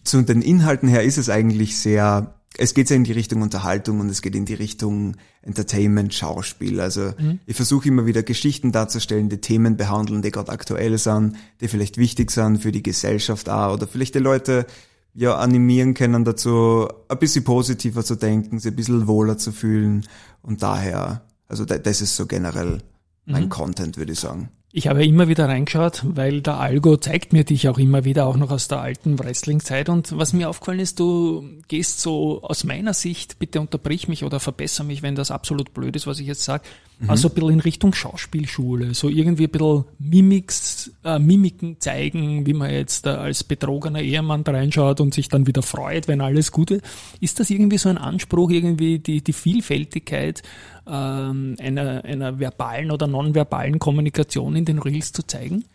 zu 0.04 0.22
den 0.22 0.42
Inhalten 0.42 0.88
her 0.88 1.04
ist 1.04 1.18
es 1.18 1.30
eigentlich 1.30 1.78
sehr 1.78 2.34
es 2.58 2.74
geht 2.74 2.90
ja 2.90 2.96
in 2.96 3.04
die 3.04 3.14
Richtung 3.14 3.42
Unterhaltung 3.42 4.00
und 4.00 4.10
es 4.10 4.22
geht 4.22 4.36
in 4.36 4.46
die 4.46 4.54
Richtung 4.54 5.16
Entertainment, 5.42 6.14
Schauspiel. 6.14 6.82
Also 6.82 7.14
mhm. 7.18 7.40
ich 7.46 7.56
versuche 7.56 7.88
immer 7.88 8.06
wieder 8.06 8.24
Geschichten 8.24 8.72
darzustellen, 8.72 9.30
die 9.30 9.40
Themen 9.40 9.78
behandeln, 9.78 10.22
die 10.22 10.32
gerade 10.32 10.52
aktuell 10.52 10.98
sind, 10.98 11.38
die 11.62 11.68
vielleicht 11.68 11.98
wichtig 11.98 12.32
sind 12.32 12.58
für 12.58 12.72
die 12.72 12.84
Gesellschaft 12.84 13.50
auch 13.50 13.74
oder 13.74 13.88
vielleicht 13.88 14.16
die 14.16 14.20
Leute 14.20 14.66
ja 15.14 15.36
animieren 15.38 15.94
können 15.94 16.24
dazu, 16.24 16.88
ein 17.10 17.20
bisschen 17.20 17.44
positiver 17.44 18.04
zu 18.04 18.16
denken, 18.16 18.60
sich 18.60 18.72
ein 18.72 18.76
bisschen 18.76 19.08
wohler 19.08 19.38
zu 19.38 19.52
fühlen 19.52 20.06
und 20.42 20.64
daher, 20.64 21.26
also 21.48 21.66
das 21.66 22.02
ist 22.02 22.16
so 22.16 22.26
generell 22.28 22.80
mein 23.26 23.46
mhm. 23.46 23.50
Content, 23.50 23.98
würde 23.98 24.14
ich 24.14 24.20
sagen. 24.20 24.50
Ich 24.74 24.88
habe 24.88 25.06
immer 25.06 25.28
wieder 25.28 25.50
reingeschaut, 25.50 26.02
weil 26.06 26.42
der 26.42 26.58
Algo 26.58 26.96
zeigt 26.96 27.34
mir 27.34 27.44
dich 27.44 27.68
auch 27.68 27.78
immer 27.78 28.06
wieder, 28.06 28.26
auch 28.26 28.38
noch 28.38 28.52
aus 28.52 28.70
der 28.70 28.80
alten 28.80 29.20
Wrestling-Zeit. 29.20 29.90
Und 29.90 30.18
was 30.18 30.32
mir 30.32 30.50
aufgefallen 30.50 30.80
ist, 30.80 30.98
du 30.98 31.44
gehst 31.68 32.00
so 32.00 32.42
aus 32.42 32.64
meiner 32.64 32.94
Sicht, 32.94 33.38
bitte 33.38 33.60
unterbrich 33.60 34.08
mich 34.08 34.24
oder 34.24 34.40
verbessere 34.40 34.86
mich, 34.86 35.02
wenn 35.02 35.16
das 35.16 35.30
absolut 35.30 35.74
blöd 35.74 35.98
ist, 35.98 36.08
was 36.08 36.20
ich 36.20 36.28
jetzt 36.28 36.46
sage, 36.46 36.64
mhm. 37.02 37.10
also 37.10 37.28
ein 37.28 37.34
bisschen 37.34 37.50
in 37.50 37.60
Richtung 37.60 37.94
Schauspielschule. 37.94 38.94
So 38.94 39.10
irgendwie 39.10 39.46
ein 39.46 39.52
bisschen 39.52 39.86
Mimics, 40.00 40.92
äh, 41.04 41.20
Mimiken 41.20 41.80
zeigen, 41.80 42.46
wie 42.46 42.54
man 42.54 42.72
jetzt 42.72 43.06
äh, 43.06 43.10
als 43.10 43.44
betrogener 43.44 44.02
Ehemann 44.02 44.44
da 44.44 44.52
reinschaut 44.54 45.02
und 45.02 45.14
sich 45.14 45.28
dann 45.28 45.48
wieder 45.48 45.62
freut, 45.62 46.08
wenn 46.08 46.22
alles 46.22 46.52
gut 46.52 46.72
ist. 46.72 46.84
Ist 47.20 47.40
das 47.40 47.50
irgendwie 47.50 47.78
so 47.78 47.90
ein 47.90 47.98
Anspruch, 47.98 48.52
irgendwie 48.52 49.00
die, 49.00 49.24
die 49.24 49.34
Vielfältigkeit 49.34 50.44
ähm, 50.88 51.56
einer, 51.60 52.06
einer 52.06 52.40
verbalen 52.40 52.92
oder 52.92 53.08
nonverbalen 53.08 53.80
Kommunikation 53.80 54.56
in 54.56 54.66
den 54.66 54.80
Reels 54.80 55.12
zu 55.12 55.26
zeigen? 55.26 55.66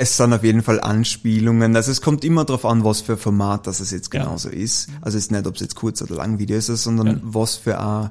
Es 0.00 0.16
sind 0.16 0.32
auf 0.32 0.44
jeden 0.44 0.62
Fall 0.62 0.80
Anspielungen. 0.80 1.74
Also 1.74 1.90
es 1.90 2.00
kommt 2.00 2.24
immer 2.24 2.44
darauf 2.44 2.64
an, 2.64 2.84
was 2.84 3.00
für 3.00 3.16
Format 3.16 3.66
das 3.66 3.80
es 3.80 3.90
jetzt 3.90 4.12
genauso 4.12 4.48
ja. 4.48 4.54
ist. 4.54 4.88
Also 5.00 5.18
es 5.18 5.24
ist 5.24 5.32
nicht, 5.32 5.44
ob 5.46 5.56
es 5.56 5.60
jetzt 5.60 5.74
kurz 5.74 6.00
oder 6.02 6.14
lang 6.14 6.38
Video 6.38 6.56
ist, 6.56 6.68
sondern 6.68 7.06
ja. 7.08 7.18
was 7.22 7.56
für 7.56 7.80
ein 7.80 8.10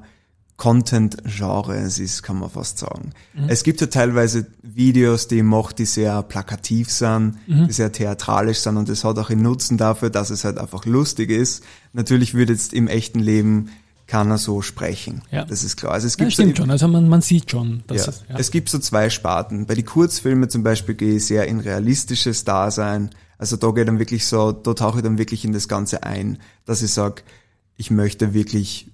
Content-Genre 0.57 1.75
es 1.77 1.99
ist, 1.99 2.23
kann 2.23 2.39
man 2.39 2.49
fast 2.49 2.79
sagen. 2.79 3.11
Mhm. 3.35 3.47
Es 3.47 3.63
gibt 3.63 3.79
ja 3.79 3.87
teilweise 3.87 4.47
Videos, 4.63 5.27
die 5.27 5.37
ich 5.37 5.43
mache, 5.43 5.75
die 5.75 5.85
sehr 5.85 6.23
plakativ 6.23 6.89
sind, 6.89 7.37
mhm. 7.47 7.67
die 7.67 7.73
sehr 7.73 7.91
theatralisch 7.91 8.59
sind 8.59 8.75
und 8.75 8.89
es 8.89 9.03
hat 9.03 9.19
auch 9.19 9.29
einen 9.29 9.43
Nutzen 9.43 9.77
dafür, 9.77 10.09
dass 10.09 10.31
es 10.31 10.43
halt 10.43 10.57
einfach 10.57 10.85
lustig 10.85 11.29
ist. 11.29 11.63
Natürlich 11.93 12.33
würde 12.33 12.53
jetzt 12.53 12.73
im 12.73 12.87
echten 12.87 13.19
Leben 13.19 13.69
kann 14.07 14.31
er 14.31 14.37
so 14.39 14.61
sprechen. 14.61 15.21
Ja. 15.31 15.45
Das 15.45 15.63
ist 15.63 15.77
klar. 15.77 15.91
Also 15.91 16.07
es 16.07 16.17
gibt 16.17 16.31
ja, 16.31 16.33
stimmt 16.33 16.57
so, 16.57 16.63
schon. 16.63 16.71
Also 16.71 16.87
man, 16.87 17.07
man 17.07 17.21
sieht 17.21 17.51
schon. 17.51 17.83
Dass 17.87 18.05
ja. 18.05 18.11
Es, 18.11 18.23
ja. 18.27 18.35
es 18.39 18.51
gibt 18.51 18.69
so 18.69 18.79
zwei 18.79 19.09
Sparten. 19.09 19.67
Bei 19.67 19.75
den 19.75 19.85
Kurzfilmen 19.85 20.49
zum 20.49 20.63
Beispiel 20.63 20.95
gehe 20.95 21.17
ich 21.17 21.25
sehr 21.25 21.45
in 21.47 21.59
realistisches 21.59 22.45
Dasein. 22.45 23.11
Also 23.37 23.57
da 23.57 23.69
geht 23.71 23.87
dann 23.87 23.99
wirklich 23.99 24.25
so, 24.25 24.53
da 24.53 24.73
tauche 24.73 24.99
ich 24.99 25.03
dann 25.03 25.17
wirklich 25.17 25.45
in 25.45 25.51
das 25.51 25.67
Ganze 25.67 26.03
ein, 26.03 26.39
dass 26.65 26.81
ich 26.81 26.91
sage, 26.91 27.21
ich 27.75 27.91
möchte 27.91 28.33
wirklich 28.33 28.89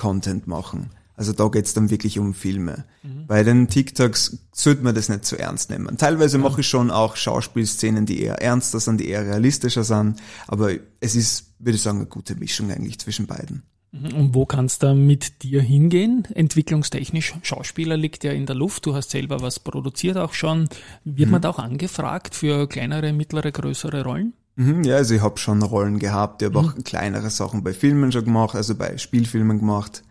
Film-Content 0.00 0.46
machen. 0.46 0.90
Also 1.16 1.34
da 1.34 1.48
geht's 1.48 1.74
dann 1.74 1.90
wirklich 1.90 2.18
um 2.18 2.32
Filme. 2.32 2.86
Mhm. 3.02 3.26
Bei 3.26 3.42
den 3.42 3.68
TikToks 3.68 4.38
sollte 4.52 4.82
man 4.82 4.94
das 4.94 5.10
nicht 5.10 5.26
so 5.26 5.36
ernst 5.36 5.68
nehmen. 5.68 5.98
Teilweise 5.98 6.38
ja. 6.38 6.42
mache 6.42 6.62
ich 6.62 6.66
schon 6.66 6.90
auch 6.90 7.16
Schauspielszenen, 7.16 8.06
die 8.06 8.22
eher 8.22 8.40
ernster 8.40 8.80
sind, 8.80 9.00
die 9.00 9.08
eher 9.08 9.26
realistischer 9.26 9.84
sind. 9.84 10.18
Aber 10.48 10.70
es 11.00 11.14
ist, 11.14 11.52
würde 11.58 11.76
ich 11.76 11.82
sagen, 11.82 11.98
eine 11.98 12.06
gute 12.06 12.36
Mischung 12.36 12.70
eigentlich 12.70 12.98
zwischen 12.98 13.26
beiden. 13.26 13.64
Mhm. 13.92 14.14
Und 14.14 14.34
wo 14.34 14.46
kannst 14.46 14.82
du 14.82 14.94
mit 14.94 15.42
dir 15.42 15.60
hingehen? 15.60 16.26
Entwicklungstechnisch, 16.34 17.34
Schauspieler 17.42 17.98
liegt 17.98 18.24
ja 18.24 18.32
in 18.32 18.46
der 18.46 18.56
Luft, 18.56 18.86
du 18.86 18.94
hast 18.94 19.10
selber 19.10 19.42
was 19.42 19.60
produziert 19.60 20.16
auch 20.16 20.32
schon. 20.32 20.70
Wird 21.04 21.28
mhm. 21.28 21.32
man 21.32 21.42
da 21.42 21.50
auch 21.50 21.58
angefragt 21.58 22.34
für 22.34 22.66
kleinere, 22.66 23.12
mittlere, 23.12 23.52
größere 23.52 24.04
Rollen? 24.04 24.32
Mhm, 24.60 24.84
ja, 24.84 24.96
also 24.96 25.14
ich 25.14 25.22
habe 25.22 25.38
schon 25.38 25.62
Rollen 25.62 25.98
gehabt, 25.98 26.42
ich 26.42 26.46
habe 26.46 26.60
mhm. 26.60 26.68
auch 26.68 26.74
kleinere 26.84 27.30
Sachen 27.30 27.62
bei 27.62 27.72
Filmen 27.72 28.12
schon 28.12 28.24
gemacht, 28.24 28.54
also 28.54 28.74
bei 28.74 28.98
Spielfilmen 28.98 29.58
gemacht. 29.58 30.02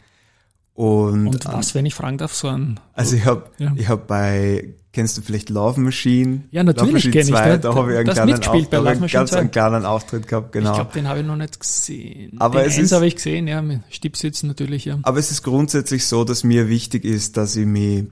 Und, 0.74 1.28
Und 1.28 1.46
was, 1.46 1.76
wenn 1.76 1.86
ich 1.86 1.94
fragen 1.94 2.18
darf, 2.18 2.34
so 2.34 2.48
ein... 2.48 2.80
Also 2.94 3.16
ich 3.16 3.26
habe 3.26 3.50
ja. 3.58 3.74
ich 3.76 3.90
hab 3.90 4.08
bei 4.08 4.76
Kennst 4.92 5.20
du 5.20 5.22
vielleicht 5.22 5.52
Love 5.52 5.80
Machine? 5.80 6.46
Ja, 6.50 6.64
natürlich 6.64 7.12
kenne 7.12 7.20
ich. 7.20 7.30
Da, 7.30 7.58
da 7.58 7.76
habe 7.76 7.92
ich 7.92 7.98
einen 8.00 8.08
kleinen, 8.08 8.34
Auftritt, 8.34 8.74
einen 8.74 9.08
ganz 9.08 9.34
einen 9.34 9.52
kleinen 9.52 9.86
Auftritt 9.86 10.28
gehabt, 10.28 10.52
genau. 10.52 10.72
Ich 10.72 10.76
glaube, 10.78 10.94
den 10.94 11.08
habe 11.08 11.20
ich 11.20 11.26
noch 11.28 11.36
nicht 11.36 11.60
gesehen. 11.60 12.42
Aber 12.42 12.62
den 12.62 12.70
es 12.70 12.80
ist 12.80 12.92
habe 12.92 13.06
ich 13.06 13.16
gesehen, 13.16 13.48
ja, 13.48 13.62
mit 13.62 13.82
Stipsitz 13.92 14.42
natürlich, 14.42 14.86
ja. 14.86 14.98
Aber 15.04 15.20
es 15.20 15.30
ist 15.30 15.44
grundsätzlich 15.44 16.08
so, 16.08 16.24
dass 16.24 16.44
mir 16.44 16.70
wichtig 16.70 17.06
ist, 17.06 17.38
dass 17.38 17.56
ich 17.56 17.68
mich, 17.68 18.06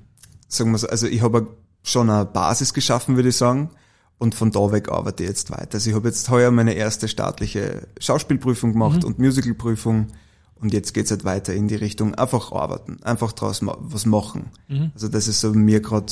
sagen 0.48 0.70
wir 0.70 0.78
so, 0.78 0.88
also 0.88 1.08
ich 1.08 1.24
habe 1.24 1.48
schon 1.82 2.12
eine 2.12 2.26
Basis 2.26 2.76
geschaffen, 2.76 3.16
würde 3.16 3.30
ich 3.30 3.38
sagen. 3.38 3.72
Und 4.20 4.34
von 4.34 4.52
da 4.52 4.72
weg 4.72 4.90
arbeite 4.90 5.24
ich 5.24 5.30
jetzt 5.30 5.52
weiter. 5.52 5.76
Also 5.76 5.90
ich 5.90 5.96
habe 5.96 6.08
jetzt 6.08 6.30
heuer 6.30 6.50
meine 6.52 6.74
erste 6.74 7.08
staatliche 7.08 7.88
Schauspielprüfung 8.00 8.74
gemacht 8.74 9.02
mhm. 9.02 9.08
und 9.10 9.20
Musicalprüfung. 9.20 10.08
Und 10.56 10.74
jetzt 10.74 10.94
geht's 10.94 11.12
halt 11.12 11.24
weiter 11.24 11.54
in 11.54 11.68
die 11.68 11.76
Richtung 11.76 12.16
einfach 12.16 12.52
arbeiten, 12.52 12.98
einfach 13.04 13.32
draus 13.32 13.62
was 13.64 14.08
machen. 14.08 14.48
Mhm. 14.68 14.92
Also 14.96 15.08
das 15.08 15.28
ist 15.28 15.40
so 15.40 15.54
mir 15.54 15.82
gerade 15.82 16.12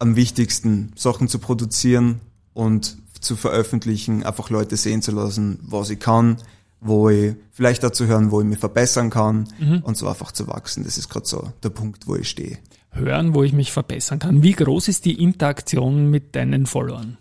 am 0.00 0.16
wichtigsten, 0.16 0.92
Sachen 0.96 1.28
zu 1.28 1.38
produzieren 1.38 2.20
und 2.52 2.96
zu 3.20 3.36
veröffentlichen, 3.36 4.24
einfach 4.24 4.50
Leute 4.50 4.76
sehen 4.76 5.02
zu 5.02 5.12
lassen, 5.12 5.60
was 5.62 5.90
ich 5.90 6.00
kann, 6.00 6.38
wo 6.80 7.08
ich 7.08 7.36
vielleicht 7.52 7.82
dazu 7.82 8.06
hören, 8.06 8.30
wo 8.30 8.40
ich 8.40 8.46
mich 8.46 8.58
verbessern 8.58 9.08
kann 9.10 9.48
mhm. 9.58 9.78
und 9.84 9.96
so 9.96 10.08
einfach 10.08 10.32
zu 10.32 10.48
wachsen. 10.48 10.84
Das 10.84 10.98
ist 10.98 11.08
gerade 11.08 11.26
so 11.26 11.52
der 11.62 11.70
Punkt, 11.70 12.06
wo 12.06 12.16
ich 12.16 12.28
stehe. 12.28 12.58
Hören, 12.94 13.34
wo 13.34 13.42
ich 13.42 13.52
mich 13.52 13.72
verbessern 13.72 14.18
kann. 14.18 14.42
Wie 14.42 14.52
groß 14.52 14.88
ist 14.88 15.04
die 15.04 15.22
Interaktion 15.22 16.10
mit 16.10 16.34
deinen 16.36 16.66
Followern? 16.66 17.18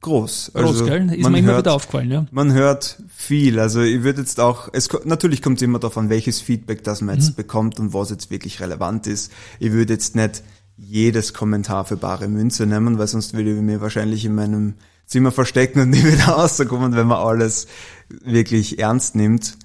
Groß. 0.00 0.52
Groß, 0.54 0.64
also 0.64 0.84
gell? 0.84 1.12
Ist 1.12 1.28
mir 1.28 1.38
immer 1.38 1.52
hört, 1.52 1.64
wieder 1.64 1.74
aufgefallen, 1.74 2.10
ja. 2.10 2.26
Man 2.30 2.52
hört 2.52 3.02
viel. 3.08 3.58
Also 3.58 3.80
ich 3.82 4.02
würde 4.02 4.20
jetzt 4.20 4.38
auch, 4.40 4.68
es 4.72 4.88
natürlich 5.04 5.42
kommt 5.42 5.58
es 5.58 5.62
immer 5.62 5.78
darauf 5.78 5.98
an, 5.98 6.10
welches 6.10 6.40
Feedback 6.40 6.84
das 6.84 7.00
man 7.00 7.16
jetzt 7.16 7.30
mhm. 7.30 7.34
bekommt 7.34 7.80
und 7.80 7.92
was 7.92 8.10
jetzt 8.10 8.30
wirklich 8.30 8.60
relevant 8.60 9.06
ist. 9.06 9.32
Ich 9.58 9.72
würde 9.72 9.94
jetzt 9.94 10.14
nicht 10.14 10.42
jedes 10.76 11.32
Kommentar 11.32 11.84
für 11.86 11.96
bare 11.96 12.28
Münze 12.28 12.66
nehmen, 12.66 12.98
weil 12.98 13.06
sonst 13.06 13.34
würde 13.34 13.54
ich 13.54 13.60
mir 13.60 13.80
wahrscheinlich 13.80 14.24
in 14.24 14.34
meinem 14.34 14.74
Zimmer 15.06 15.32
verstecken 15.32 15.80
und 15.80 15.90
nie 15.90 16.04
wieder 16.04 16.26
rauskommen, 16.26 16.94
wenn 16.94 17.06
man 17.06 17.18
alles 17.18 17.66
wirklich 18.08 18.78
ernst 18.78 19.14
nimmt. 19.14 19.56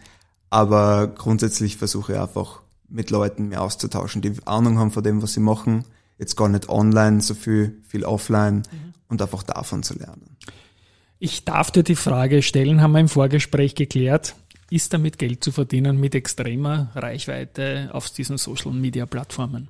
Aber 0.50 1.08
grundsätzlich 1.08 1.78
versuche 1.78 2.14
ich 2.14 2.20
einfach 2.20 2.62
mit 2.92 3.10
Leuten 3.10 3.50
mehr 3.50 3.62
auszutauschen, 3.62 4.22
die 4.22 4.34
Ahnung 4.46 4.78
haben 4.78 4.92
von 4.92 5.04
dem, 5.04 5.22
was 5.22 5.34
sie 5.34 5.40
machen. 5.40 5.86
Jetzt 6.18 6.36
gar 6.36 6.50
nicht 6.50 6.70
online 6.70 7.22
so 7.22 7.34
viel, 7.34 7.82
viel 7.88 8.04
offline 8.04 8.58
mhm. 8.58 8.94
und 9.08 9.22
einfach 9.22 9.44
davon 9.44 9.82
zu 9.82 9.98
lernen. 9.98 10.38
Ich 11.20 11.46
darf 11.46 11.72
dir 11.72 11.84
die 11.84 11.96
Frage 11.96 12.42
stellen, 12.42 12.82
haben 12.82 12.94
wir 12.94 13.00
im 13.00 13.10
Vorgespräch 13.10 13.76
geklärt. 13.76 14.36
Ist 14.70 14.94
damit 14.94 15.18
Geld 15.18 15.44
zu 15.44 15.52
verdienen 15.52 16.00
mit 16.00 16.16
extremer 16.16 16.92
Reichweite 16.96 17.90
auf 17.94 18.10
diesen 18.10 18.38
Social 18.38 18.72
Media 18.72 19.06
Plattformen? 19.06 19.68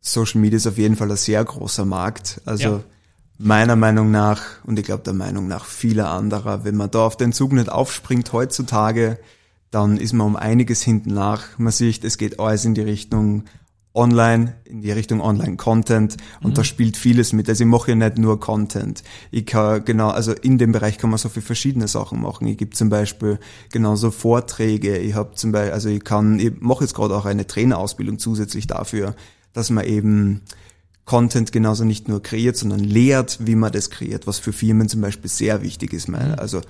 Social 0.00 0.40
Media 0.40 0.56
ist 0.56 0.66
auf 0.66 0.78
jeden 0.78 0.96
Fall 0.96 1.10
ein 1.10 1.16
sehr 1.16 1.44
großer 1.44 1.84
Markt. 1.84 2.40
Also 2.44 2.68
ja. 2.68 2.84
meiner 3.38 3.76
Meinung 3.76 4.10
nach 4.10 4.42
und 4.64 4.78
ich 4.78 4.84
glaube 4.84 5.02
der 5.02 5.12
Meinung 5.12 5.46
nach 5.46 5.64
vieler 5.64 6.10
anderer, 6.10 6.64
wenn 6.64 6.76
man 6.76 6.90
da 6.90 7.06
auf 7.06 7.16
den 7.16 7.32
Zug 7.32 7.52
nicht 7.52 7.70
aufspringt 7.70 8.32
heutzutage, 8.32 9.18
dann 9.74 9.96
ist 9.96 10.12
man 10.12 10.26
um 10.26 10.36
einiges 10.36 10.82
hinten 10.82 11.14
nach. 11.14 11.58
Man 11.58 11.72
sieht, 11.72 12.04
es 12.04 12.18
geht 12.18 12.40
alles 12.40 12.64
in 12.64 12.74
die 12.74 12.82
Richtung 12.82 13.44
Online, 13.96 14.54
in 14.64 14.82
die 14.82 14.90
Richtung 14.90 15.20
Online-Content 15.20 16.16
und 16.42 16.50
mhm. 16.50 16.54
da 16.54 16.64
spielt 16.64 16.96
vieles 16.96 17.32
mit. 17.32 17.48
Also 17.48 17.62
ich 17.62 17.70
mache 17.70 17.90
ja 17.90 17.94
nicht 17.94 18.18
nur 18.18 18.40
Content. 18.40 19.04
Ich 19.30 19.46
kann 19.46 19.84
genau, 19.84 20.08
also 20.08 20.32
in 20.32 20.58
dem 20.58 20.72
Bereich 20.72 20.98
kann 20.98 21.10
man 21.10 21.18
so 21.18 21.28
viele 21.28 21.46
verschiedene 21.46 21.86
Sachen 21.86 22.20
machen. 22.20 22.48
Ich 22.48 22.58
gebe 22.58 22.72
zum 22.72 22.88
Beispiel 22.88 23.38
genauso 23.70 24.10
Vorträge. 24.10 24.98
Ich 24.98 25.14
habe 25.14 25.34
zum 25.34 25.52
Beispiel, 25.52 25.72
also 25.72 25.88
ich 25.90 26.02
kann, 26.02 26.40
ich 26.40 26.60
mache 26.60 26.82
jetzt 26.82 26.94
gerade 26.94 27.16
auch 27.16 27.24
eine 27.24 27.46
Trainerausbildung 27.46 28.18
zusätzlich 28.18 28.66
dafür 28.66 29.14
dass 29.54 29.70
man 29.70 29.86
eben 29.86 30.42
Content 31.06 31.52
genauso 31.52 31.84
nicht 31.84 32.08
nur 32.08 32.22
kreiert, 32.22 32.56
sondern 32.56 32.80
lehrt, 32.80 33.38
wie 33.40 33.56
man 33.56 33.72
das 33.72 33.88
kreiert, 33.88 34.26
was 34.26 34.38
für 34.38 34.52
Firmen 34.52 34.88
zum 34.88 35.00
Beispiel 35.00 35.30
sehr 35.30 35.62
wichtig 35.62 35.94
ist. 35.94 36.08
Mhm. 36.08 36.34
Also 36.36 36.60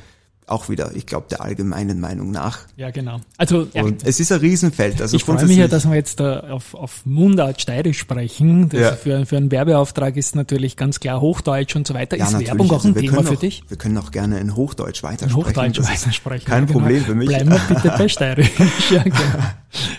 auch 0.46 0.68
wieder, 0.68 0.94
ich 0.94 1.06
glaube, 1.06 1.26
der 1.30 1.40
allgemeinen 1.40 2.00
Meinung 2.00 2.30
nach. 2.30 2.60
Ja, 2.76 2.90
genau. 2.90 3.20
Also 3.38 3.66
ja, 3.72 3.84
es 4.04 4.20
ist 4.20 4.30
ein 4.30 4.40
Riesenfeld. 4.40 5.00
Also 5.00 5.16
ich 5.16 5.24
freue 5.24 5.44
mich 5.46 5.56
ja, 5.56 5.68
dass 5.68 5.88
wir 5.88 5.94
jetzt 5.94 6.20
da 6.20 6.40
auf, 6.40 6.74
auf 6.74 7.06
Mundart 7.06 7.60
steirisch 7.60 7.98
sprechen. 7.98 8.68
Das 8.68 8.80
ja. 8.80 8.92
für, 8.92 9.24
für 9.24 9.36
einen 9.38 9.50
Werbeauftrag 9.50 10.16
ist 10.16 10.36
natürlich 10.36 10.76
ganz 10.76 11.00
klar 11.00 11.20
Hochdeutsch 11.20 11.74
und 11.76 11.86
so 11.86 11.94
weiter. 11.94 12.16
Ja, 12.18 12.26
ist 12.26 12.32
natürlich. 12.32 12.50
Werbung 12.50 12.70
auch 12.72 12.84
ein 12.84 12.94
also 12.94 13.00
Thema 13.00 13.22
für 13.22 13.36
dich? 13.36 13.64
Wir 13.68 13.78
können 13.78 13.96
auch 13.96 14.10
gerne 14.10 14.38
in 14.38 14.54
Hochdeutsch 14.54 15.02
weitersprechen. 15.02 15.40
In 15.40 15.46
Hochdeutsch 15.46 15.80
weitersprechen. 15.80 16.46
Kein 16.46 16.66
ja, 16.66 16.72
Problem 16.72 16.96
genau. 16.96 17.06
für 17.06 17.14
mich. 17.14 17.28
Bleiben 17.28 17.50
wir 17.50 17.60
bitte 17.68 17.88
bei 17.96 18.08
steirisch. 18.08 18.50
ja, 18.90 19.02
genau. 19.02 19.18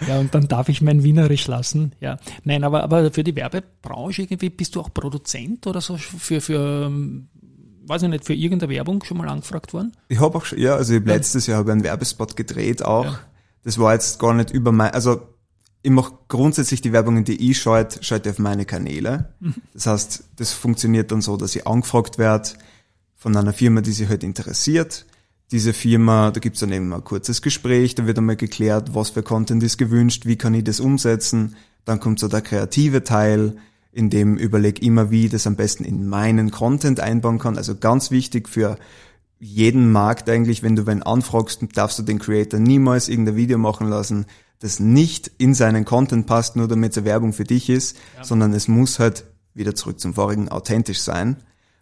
ja, 0.08 0.19
und 0.19 0.36
dann 0.36 0.47
darf 0.47 0.69
ich 0.69 0.81
mein 0.81 1.03
Wienerisch 1.03 1.47
lassen. 1.47 1.93
Ja, 1.99 2.17
nein, 2.43 2.63
aber, 2.63 2.84
aber 2.84 3.12
für 3.12 3.23
die 3.23 3.36
Werbebranche 3.36 4.23
irgendwie 4.23 4.49
bist 4.49 4.75
du 4.75 4.81
auch 4.81 4.93
Produzent 4.93 5.65
oder 5.65 5.81
so 5.81 5.97
für, 5.97 6.39
für 6.39 6.91
weiß 7.88 8.04
ich 8.04 8.10
nicht, 8.10 8.26
für 8.26 8.34
irgendeine 8.34 8.71
Werbung 8.71 9.04
schon 9.04 9.17
mal 9.17 9.30
angefragt 9.30 9.74
worden? 9.74 9.93
Ich 10.08 10.19
habe 10.19 10.38
auch 10.38 10.45
schon, 10.45 10.60
ja, 10.60 10.76
also 10.76 10.93
ich 10.93 11.00
hab 11.00 11.08
ja. 11.08 11.13
letztes 11.13 11.48
Jahr 11.48 11.60
habe 11.60 11.71
einen 11.71 11.84
Werbespot 11.84 12.36
gedreht 12.36 12.84
auch. 12.84 13.06
Ja. 13.06 13.19
Das 13.63 13.80
war 13.80 13.93
jetzt 13.93 14.19
gar 14.19 14.34
nicht 14.34 14.52
über 14.52 14.71
mein, 14.71 14.91
also 14.91 15.21
ich 15.82 15.91
mache 15.91 16.13
grundsätzlich 16.28 16.82
die 16.82 16.93
Werbungen, 16.93 17.26
die 17.26 17.52
ich 17.52 17.60
schalte, 17.60 18.04
schalte 18.04 18.32
auf 18.32 18.39
meine 18.39 18.65
Kanäle. 18.65 19.34
Mhm. 19.39 19.56
Das 19.74 19.86
heißt, 19.86 20.24
das 20.36 20.52
funktioniert 20.52 21.12
dann 21.12 21.21
so, 21.21 21.38
dass 21.38 21.56
ich 21.56 21.67
angefragt 21.67 22.17
werde 22.17 22.50
von 23.15 23.38
einer 23.38 23.54
Firma, 23.54 23.82
die 23.82 23.91
sich 23.91 24.10
halt 24.10 24.24
interessiert. 24.24 25.06
Diese 25.52 25.74
Firma, 25.74 26.32
da 26.32 26.39
gibt's 26.39 26.62
dann 26.62 26.71
eben 26.71 26.91
ein 26.91 27.04
kurzes 27.04 27.43
Gespräch, 27.43 27.93
da 27.93 28.08
wird 28.08 28.17
einmal 28.17 28.36
geklärt, 28.36 28.95
was 28.95 29.12
für 29.12 29.21
Content 29.21 29.62
ist 29.62 29.78
gewünscht, 29.78 30.26
wie 30.26 30.38
kann 30.38 30.56
ich 30.56 30.63
das 30.63 30.80
umsetzen. 30.80 31.56
Dann 31.86 32.00
kommt 32.00 32.19
so 32.19 32.28
der 32.28 32.41
kreative 32.41 33.04
Teil, 33.04 33.58
in 33.95 34.10
dem 34.10 34.36
überleg 34.36 34.81
immer, 34.81 35.10
wie 35.10 35.25
ich 35.25 35.31
das 35.31 35.47
am 35.47 35.55
besten 35.55 35.86
in 35.86 36.05
meinen 36.05 36.51
Content 36.51 36.99
einbauen 36.99 37.39
kann. 37.39 37.58
Also 37.58 37.77
ganz 37.77 38.12
wichtig 38.12 38.49
für 38.49 38.77
jeden 39.39 39.89
Markt 39.89 40.29
eigentlich, 40.29 40.63
wenn 40.63 40.75
du 40.75 40.86
wen 40.86 41.01
anfragst, 41.01 41.62
darfst 41.75 41.97
du 41.97 42.03
den 42.03 42.19
Creator 42.19 42.60
niemals 42.60 43.08
irgendein 43.08 43.38
Video 43.38 43.58
machen 43.58 43.88
lassen, 43.88 44.25
das 44.60 44.81
nicht 44.81 45.31
in 45.38 45.53
seinen 45.53 45.86
Content 45.86 46.27
passt, 46.27 46.58
nur 46.58 46.67
damit 46.67 46.97
es 46.97 47.05
Werbung 47.05 47.31
für 47.31 47.45
dich 47.45 47.69
ist, 47.69 47.95
ja. 48.17 48.25
sondern 48.25 48.51
es 48.53 48.67
muss 48.67 48.99
halt 48.99 49.23
wieder 49.53 49.75
zurück 49.75 50.01
zum 50.01 50.15
vorigen 50.15 50.49
authentisch 50.49 50.99
sein. 50.99 51.38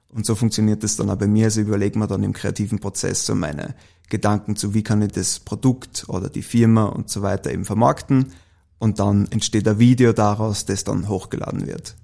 Und 0.10 0.28
so 0.28 0.36
funktioniert 0.36 0.84
das 0.84 0.96
dann 0.96 1.10
auch 1.10 1.16
bei 1.16 1.26
mir. 1.26 1.46
Also 1.46 1.62
überlegt 1.62 1.96
man 1.96 2.08
dann 2.08 2.22
im 2.22 2.34
kreativen 2.34 2.78
Prozess 2.78 3.26
so 3.26 3.34
meine 3.34 3.74
Gedanken 4.10 4.56
zu, 4.56 4.76
wie 4.76 4.84
kann 4.84 5.02
ich 5.02 5.14
das 5.14 5.40
Produkt 5.40 6.06
oder 6.10 6.30
die 6.30 6.44
Firma 6.44 6.86
und 6.86 7.10
so 7.10 7.24
weiter 7.24 7.52
eben 7.52 7.66
vermarkten. 7.66 8.34
Und 8.78 9.00
dann 9.00 9.28
entsteht 9.32 9.68
ein 9.68 9.80
Video 9.80 10.14
daraus, 10.14 10.66
das 10.66 10.84
dann 10.84 11.10
hochgeladen 11.10 11.66
wird. 11.66 11.96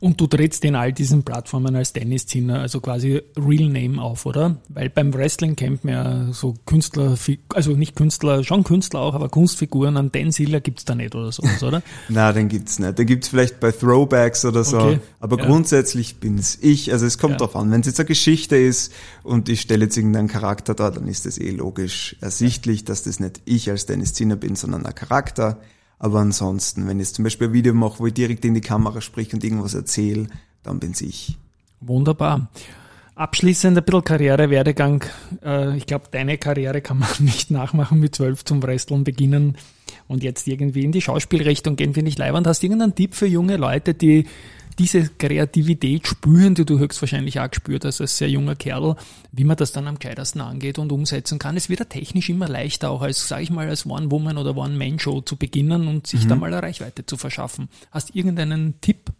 Und 0.00 0.20
du 0.20 0.26
trittst 0.26 0.64
in 0.64 0.74
all 0.74 0.92
diesen 0.92 1.24
Plattformen 1.24 1.76
als 1.76 1.92
Dennis 1.92 2.26
Zinner, 2.26 2.60
also 2.60 2.80
quasi 2.80 3.20
Real 3.36 3.68
Name 3.68 4.00
auf, 4.00 4.24
oder? 4.24 4.56
Weil 4.68 4.88
beim 4.88 5.12
Wrestling 5.12 5.56
kennt 5.56 5.84
man 5.84 5.94
ja 5.94 6.32
so 6.32 6.54
Künstler, 6.64 7.16
also 7.54 7.72
nicht 7.72 7.96
Künstler, 7.96 8.42
schon 8.42 8.64
Künstler 8.64 9.00
auch, 9.00 9.14
aber 9.14 9.28
Kunstfiguren 9.28 9.98
an 9.98 10.10
Dan 10.10 10.32
Siller 10.32 10.60
gibt's 10.60 10.86
da 10.86 10.94
nicht 10.94 11.14
oder 11.14 11.30
sowas, 11.32 11.62
oder? 11.62 11.82
Na, 12.08 12.32
den 12.32 12.48
gibt's 12.48 12.78
nicht. 12.78 12.98
Den 12.98 13.06
gibt's 13.06 13.28
vielleicht 13.28 13.60
bei 13.60 13.72
Throwbacks 13.72 14.44
oder 14.44 14.64
so. 14.64 14.78
Okay. 14.78 15.00
Aber 15.20 15.38
ja. 15.38 15.44
grundsätzlich 15.44 16.16
bin's 16.16 16.58
ich. 16.62 16.92
Also 16.92 17.04
es 17.04 17.18
kommt 17.18 17.32
ja. 17.32 17.38
drauf 17.38 17.54
an. 17.56 17.70
Wenn 17.70 17.82
es 17.82 17.86
jetzt 17.86 18.00
eine 18.00 18.06
Geschichte 18.06 18.56
ist 18.56 18.92
und 19.22 19.48
ich 19.50 19.60
stelle 19.60 19.84
jetzt 19.84 19.96
irgendeinen 19.96 20.28
Charakter 20.28 20.74
da, 20.74 20.90
dann 20.90 21.06
ist 21.08 21.26
es 21.26 21.38
eh 21.38 21.50
logisch 21.50 22.16
ersichtlich, 22.20 22.84
dass 22.84 23.02
das 23.02 23.20
nicht 23.20 23.42
ich 23.44 23.70
als 23.70 23.86
Dennis 23.86 24.14
Zinner 24.14 24.36
bin, 24.36 24.56
sondern 24.56 24.86
ein 24.86 24.94
Charakter. 24.94 25.58
Aber 26.00 26.18
ansonsten, 26.20 26.88
wenn 26.88 26.98
ich 26.98 27.12
zum 27.12 27.24
Beispiel 27.24 27.48
ein 27.48 27.52
Video 27.52 27.74
mache, 27.74 28.00
wo 28.00 28.06
ich 28.06 28.14
direkt 28.14 28.44
in 28.46 28.54
die 28.54 28.62
Kamera 28.62 29.02
sprich 29.02 29.32
und 29.34 29.44
irgendwas 29.44 29.74
erzähle, 29.74 30.28
dann 30.62 30.80
bin's 30.80 31.02
ich. 31.02 31.36
Wunderbar. 31.80 32.48
Abschließend 33.14 33.76
ein 33.76 33.84
bisschen 33.84 34.02
Karrierewerdegang. 34.02 35.04
Äh, 35.44 35.76
ich 35.76 35.84
glaube, 35.84 36.06
deine 36.10 36.38
Karriere 36.38 36.80
kann 36.80 36.98
man 36.98 37.10
nicht 37.18 37.50
nachmachen, 37.50 38.00
mit 38.00 38.14
zwölf 38.14 38.46
zum 38.46 38.62
Wresteln 38.62 39.04
beginnen 39.04 39.58
und 40.08 40.22
jetzt 40.22 40.48
irgendwie 40.48 40.84
in 40.84 40.92
die 40.92 41.02
Schauspielrichtung 41.02 41.76
gehen, 41.76 41.92
finde 41.92 42.08
ich 42.08 42.16
leibend. 42.16 42.46
Hast 42.46 42.62
du 42.62 42.66
irgendeinen 42.66 42.94
Tipp 42.94 43.14
für 43.14 43.26
junge 43.26 43.58
Leute, 43.58 43.92
die 43.92 44.24
diese 44.78 45.08
Kreativität 45.08 46.06
spüren, 46.06 46.54
die 46.54 46.64
du 46.64 46.78
höchstwahrscheinlich 46.78 47.40
auch 47.40 47.50
gespürt 47.50 47.84
hast 47.84 48.00
als 48.00 48.16
sehr 48.16 48.30
junger 48.30 48.54
Kerl, 48.54 48.96
wie 49.32 49.44
man 49.44 49.56
das 49.56 49.72
dann 49.72 49.86
am 49.86 49.98
gescheitersten 49.98 50.40
angeht 50.40 50.78
und 50.78 50.92
umsetzen 50.92 51.38
kann. 51.38 51.56
Es 51.56 51.68
wird 51.68 51.80
ja 51.80 51.86
technisch 51.86 52.28
immer 52.28 52.48
leichter, 52.48 52.90
auch 52.90 53.02
als, 53.02 53.28
sage 53.28 53.42
ich 53.42 53.50
mal, 53.50 53.68
als 53.68 53.86
One-Woman 53.86 54.38
oder 54.38 54.56
One-Man-Show 54.56 55.22
zu 55.22 55.36
beginnen 55.36 55.88
und 55.88 56.06
sich 56.06 56.24
mhm. 56.24 56.28
da 56.28 56.36
mal 56.36 56.52
eine 56.52 56.62
Reichweite 56.62 57.04
zu 57.04 57.16
verschaffen. 57.16 57.68
Hast 57.90 58.10
du 58.10 58.18
irgendeinen 58.18 58.80
Tipp? 58.80 59.10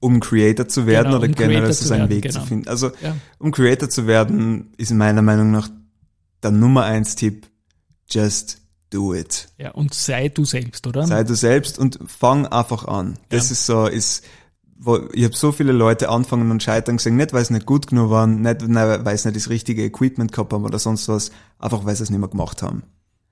Um 0.00 0.18
Creator 0.18 0.66
zu 0.66 0.86
werden 0.86 1.08
genau, 1.08 1.18
oder 1.18 1.26
um 1.28 1.34
generell 1.34 1.72
so 1.72 1.84
seinen 1.84 2.08
Weg 2.08 2.22
genau. 2.22 2.40
zu 2.40 2.46
finden. 2.46 2.68
Also, 2.68 2.90
ja. 3.02 3.16
um 3.38 3.52
Creator 3.52 3.90
zu 3.90 4.06
werden, 4.06 4.72
ist 4.78 4.92
meiner 4.92 5.22
Meinung 5.22 5.50
nach 5.50 5.68
der 6.42 6.52
Nummer 6.52 6.84
eins 6.84 7.16
Tipp, 7.16 7.46
just 8.08 8.60
do 8.90 9.14
it. 9.14 9.48
Ja, 9.58 9.70
und 9.70 9.94
sei 9.94 10.28
du 10.28 10.44
selbst, 10.44 10.86
oder? 10.86 11.06
Sei 11.06 11.24
du 11.24 11.34
selbst 11.34 11.78
und 11.78 11.98
fang 12.06 12.46
einfach 12.46 12.86
an. 12.86 13.18
Das 13.28 13.48
ja. 13.48 13.52
ist 13.52 13.66
so, 13.66 13.86
ist, 13.86 14.24
wo, 14.82 14.98
ich 15.12 15.24
habe 15.24 15.36
so 15.36 15.52
viele 15.52 15.72
Leute 15.72 16.08
anfangen 16.08 16.50
und 16.50 16.62
scheitern 16.62 16.96
gesehen, 16.96 17.16
nicht 17.16 17.34
weil 17.34 17.44
sie 17.44 17.52
nicht 17.52 17.66
gut 17.66 17.86
genug 17.86 18.10
waren, 18.10 18.40
nicht 18.40 18.62
weil 18.62 19.18
sie 19.18 19.28
nicht 19.28 19.36
das 19.36 19.50
richtige 19.50 19.84
Equipment 19.84 20.32
gehabt 20.32 20.52
haben 20.52 20.64
oder 20.64 20.78
sonst 20.78 21.06
was, 21.08 21.30
einfach 21.58 21.84
weil 21.84 21.94
sie 21.94 22.04
es 22.04 22.10
nicht 22.10 22.18
mehr 22.18 22.30
gemacht 22.30 22.62
haben. 22.62 22.82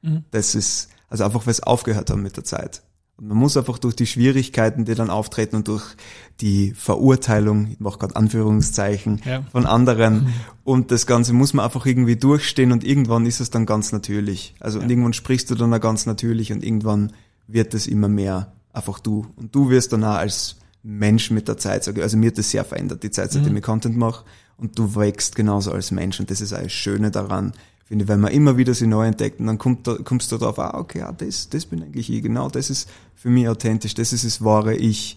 Mhm. 0.02 0.24
Das 0.30 0.54
ist, 0.54 0.90
also 1.08 1.24
einfach 1.24 1.46
weil 1.46 1.54
sie 1.54 1.66
aufgehört 1.66 2.11
haben 2.11 2.22
mit 2.22 2.37
der 2.37 2.44
Zeit. 2.44 2.82
Und 3.16 3.28
man 3.28 3.38
muss 3.38 3.56
einfach 3.56 3.78
durch 3.78 3.96
die 3.96 4.06
Schwierigkeiten, 4.06 4.84
die 4.84 4.94
dann 4.94 5.08
auftreten 5.08 5.56
und 5.56 5.68
durch 5.68 5.96
die 6.40 6.72
Verurteilung, 6.74 7.68
ich 7.72 7.80
mache 7.80 7.98
gerade 7.98 8.14
Anführungszeichen, 8.14 9.22
ja. 9.24 9.42
von 9.50 9.64
anderen 9.64 10.24
mhm. 10.24 10.32
und 10.64 10.90
das 10.90 11.06
Ganze 11.06 11.32
muss 11.32 11.54
man 11.54 11.64
einfach 11.64 11.87
irgendwie 11.87 12.16
durchstehen 12.16 12.72
und 12.72 12.84
irgendwann 12.84 13.24
ist 13.24 13.40
es 13.40 13.50
dann 13.50 13.64
ganz 13.64 13.90
natürlich. 13.90 14.54
Also 14.61 14.78
ja. 14.78 14.84
und 14.84 14.90
irgendwann 14.90 15.14
sprichst 15.14 15.50
du 15.50 15.54
dann 15.54 15.72
auch 15.72 15.80
ganz 15.80 16.04
natürlich 16.04 16.52
und 16.52 16.62
irgendwann 16.62 17.12
wird 17.46 17.72
es 17.72 17.87
immer 17.87 18.08
mehr 18.08 18.52
einfach 18.74 19.00
du. 19.00 19.26
Und 19.34 19.54
du 19.54 19.70
wirst 19.70 19.94
dann 19.94 20.04
auch 20.04 20.16
als 20.16 20.56
Mensch 20.82 21.30
mit 21.30 21.48
der 21.48 21.56
Zeit. 21.56 21.86
Also 21.98 22.16
mir 22.16 22.28
hat 22.28 22.38
das 22.38 22.50
sehr 22.50 22.64
verändert, 22.64 23.02
die 23.02 23.10
Zeit, 23.10 23.32
seitdem 23.32 23.52
mhm. 23.52 23.58
ich 23.58 23.64
Content 23.64 23.96
mache. 23.96 24.24
und 24.56 24.78
du 24.78 24.94
wächst 24.96 25.36
genauso 25.36 25.72
als 25.72 25.90
Mensch 25.90 26.18
und 26.20 26.30
das 26.30 26.40
ist 26.40 26.52
alles 26.52 26.72
Schöne 26.72 27.10
daran. 27.10 27.52
Finde, 27.84 28.06
wenn 28.06 28.20
man 28.20 28.32
immer 28.32 28.58
wieder 28.58 28.74
sie 28.74 28.86
neu 28.86 29.06
entdeckt 29.06 29.40
und 29.40 29.46
dann 29.46 29.56
kommt, 29.56 29.86
da, 29.86 29.96
kommst 30.04 30.30
du 30.30 30.36
darauf, 30.36 30.58
ah, 30.58 30.78
okay, 30.78 30.98
ja, 30.98 31.12
das, 31.12 31.48
das 31.48 31.64
bin 31.64 31.82
eigentlich 31.82 32.10
ich, 32.10 32.22
genau, 32.22 32.50
das 32.50 32.68
ist 32.68 32.90
für 33.14 33.30
mich 33.30 33.48
authentisch, 33.48 33.94
das 33.94 34.12
ist 34.12 34.26
das 34.26 34.44
wahre 34.44 34.74
Ich. 34.76 35.16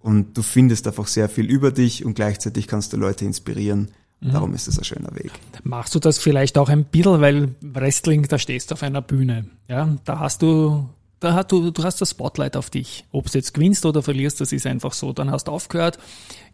Und 0.00 0.36
du 0.36 0.42
findest 0.42 0.86
einfach 0.86 1.06
sehr 1.06 1.28
viel 1.28 1.46
über 1.46 1.70
dich 1.70 2.04
und 2.04 2.14
gleichzeitig 2.14 2.66
kannst 2.66 2.92
du 2.92 2.96
Leute 2.96 3.24
inspirieren. 3.24 3.92
Mhm. 4.20 4.32
Darum 4.32 4.54
ist 4.54 4.66
es 4.66 4.78
ein 4.78 4.84
schöner 4.84 5.14
Weg. 5.14 5.30
Machst 5.62 5.94
du 5.94 6.00
das 6.00 6.18
vielleicht 6.18 6.58
auch 6.58 6.68
ein 6.68 6.84
bisschen, 6.84 7.20
weil 7.20 7.54
Wrestling, 7.60 8.26
da 8.26 8.38
stehst 8.38 8.70
du 8.70 8.74
auf 8.74 8.82
einer 8.82 9.02
Bühne. 9.02 9.46
Ja, 9.68 9.96
da 10.04 10.18
hast 10.18 10.42
du 10.42 10.88
da 11.20 11.34
hast 11.34 11.50
du, 11.50 11.70
du 11.70 11.82
hast 11.82 12.00
das 12.00 12.10
Spotlight 12.10 12.56
auf 12.56 12.70
dich. 12.70 13.04
Ob 13.10 13.30
du 13.30 13.38
jetzt 13.38 13.54
gewinnst 13.54 13.84
oder 13.84 14.02
verlierst, 14.02 14.40
das 14.40 14.52
ist 14.52 14.66
einfach 14.66 14.92
so. 14.92 15.12
Dann 15.12 15.30
hast 15.30 15.44
du 15.44 15.52
aufgehört. 15.52 15.98